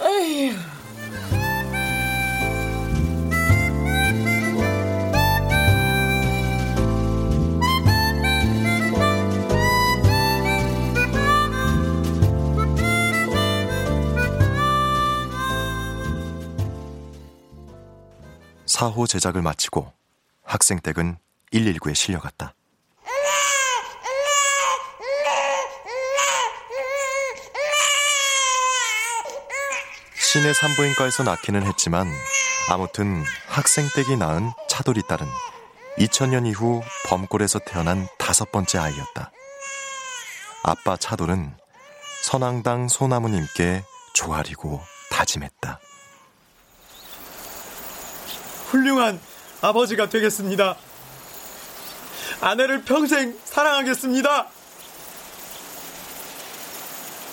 에휴 0.00 0.54
사호 18.66 19.06
제작을 19.06 19.42
마치고 19.42 19.92
학생댁은 20.44 21.16
119에 21.52 21.94
실려갔다. 21.94 22.54
시내 30.32 30.54
산부인과에서 30.54 31.24
낳기는 31.24 31.62
했지만 31.62 32.10
아무튼 32.70 33.22
학생댁이 33.48 34.16
낳은 34.16 34.50
차돌이 34.66 35.02
딸은 35.06 35.26
2000년 35.98 36.46
이후 36.46 36.82
범골에서 37.04 37.58
태어난 37.66 38.08
다섯 38.18 38.50
번째 38.50 38.78
아이였다. 38.78 39.30
아빠 40.62 40.96
차돌은 40.96 41.54
선앙당 42.22 42.88
소나무님께 42.88 43.84
조아리고 44.14 44.80
다짐했다. 45.10 45.80
훌륭한 48.70 49.20
아버지가 49.60 50.08
되겠습니다. 50.08 50.76
아내를 52.40 52.84
평생 52.84 53.38
사랑하겠습니다. 53.44 54.48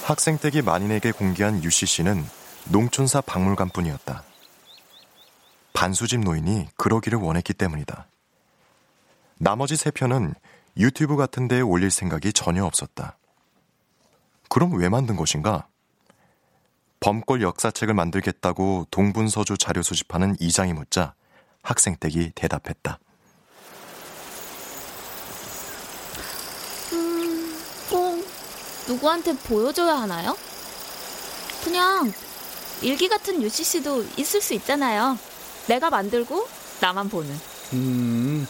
학생댁이 0.04 0.64
만인에게 0.64 1.14
공개한 1.14 1.64
유씨 1.64 1.86
씨는 1.86 2.39
농촌사 2.66 3.22
박물관뿐이었다. 3.22 4.24
반수집 5.74 6.20
노인이 6.22 6.68
그러기를 6.76 7.20
원했기 7.20 7.54
때문이다. 7.54 8.08
나머지 9.38 9.76
세 9.76 9.92
편은 9.92 10.36
유튜브 10.78 11.16
같은 11.16 11.48
데에 11.48 11.62
올릴 11.62 11.90
생각이 11.92 12.34
전혀 12.34 12.66
없었다. 12.66 13.18
그럼 14.50 14.74
왜 14.78 14.90
만든 14.90 15.16
것인가? 15.16 15.68
범골 17.00 17.42
역사책을 17.42 17.94
만들겠다고 17.94 18.88
동분서주 18.92 19.58
자료 19.58 19.82
수집하는 19.82 20.36
이장이 20.40 20.74
묻자 20.74 21.14
학생댁이 21.62 22.32
대답했다. 22.36 23.00
음, 26.94 27.58
꼭 27.90 28.28
누구한테 28.88 29.34
보여줘야 29.38 30.02
하나요? 30.02 30.36
그냥 31.64 32.12
일기 32.82 33.08
같은 33.10 33.42
UCC도 33.42 34.06
있을 34.18 34.42
수 34.42 34.54
있잖아요. 34.56 35.18
내가 35.68 35.90
만들고 35.90 36.48
나만 36.80 37.10
보는. 37.10 37.40
음, 37.74 38.48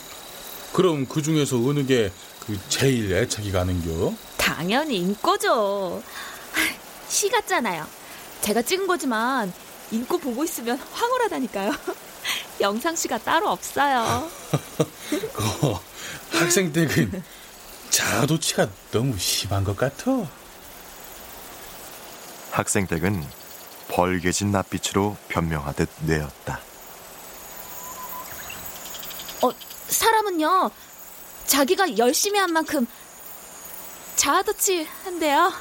그럼 0.74 1.06
그 1.08 1.22
중에서 1.22 1.58
어느 1.58 1.86
게 1.86 2.12
그 2.50 2.60
제일 2.68 3.14
애착이 3.14 3.52
가는겨? 3.52 4.12
당연히 4.38 4.98
인꼬죠. 4.98 6.02
시 7.08 7.30
같잖아요. 7.30 7.86
제가 8.42 8.64
찍은 8.64 8.88
거지만 8.88 9.54
인꼬 9.92 10.18
보고 10.18 10.44
있으면 10.44 10.76
황홀하다니까요. 10.94 11.72
영상시가 12.60 13.20
따로 13.20 13.50
없어요. 13.52 14.28
그 15.12 15.76
학생 16.40 16.74
댁은 16.74 17.24
자아도취가 17.92 18.68
너무 18.90 19.16
심한 19.20 19.64
것 19.64 19.78
같아. 19.78 20.28
학생댁은 22.50 23.24
벌개진 23.90 24.52
낯빛으로 24.52 25.18
변명하듯 25.28 25.90
뇌었다. 26.06 26.60
어, 29.42 29.52
사람은요, 29.88 30.72
자기가 31.48 31.98
열심히 31.98 32.40
한 32.40 32.54
만큼 32.54 32.88
자아도취 34.16 34.88
한대요. 35.04 35.52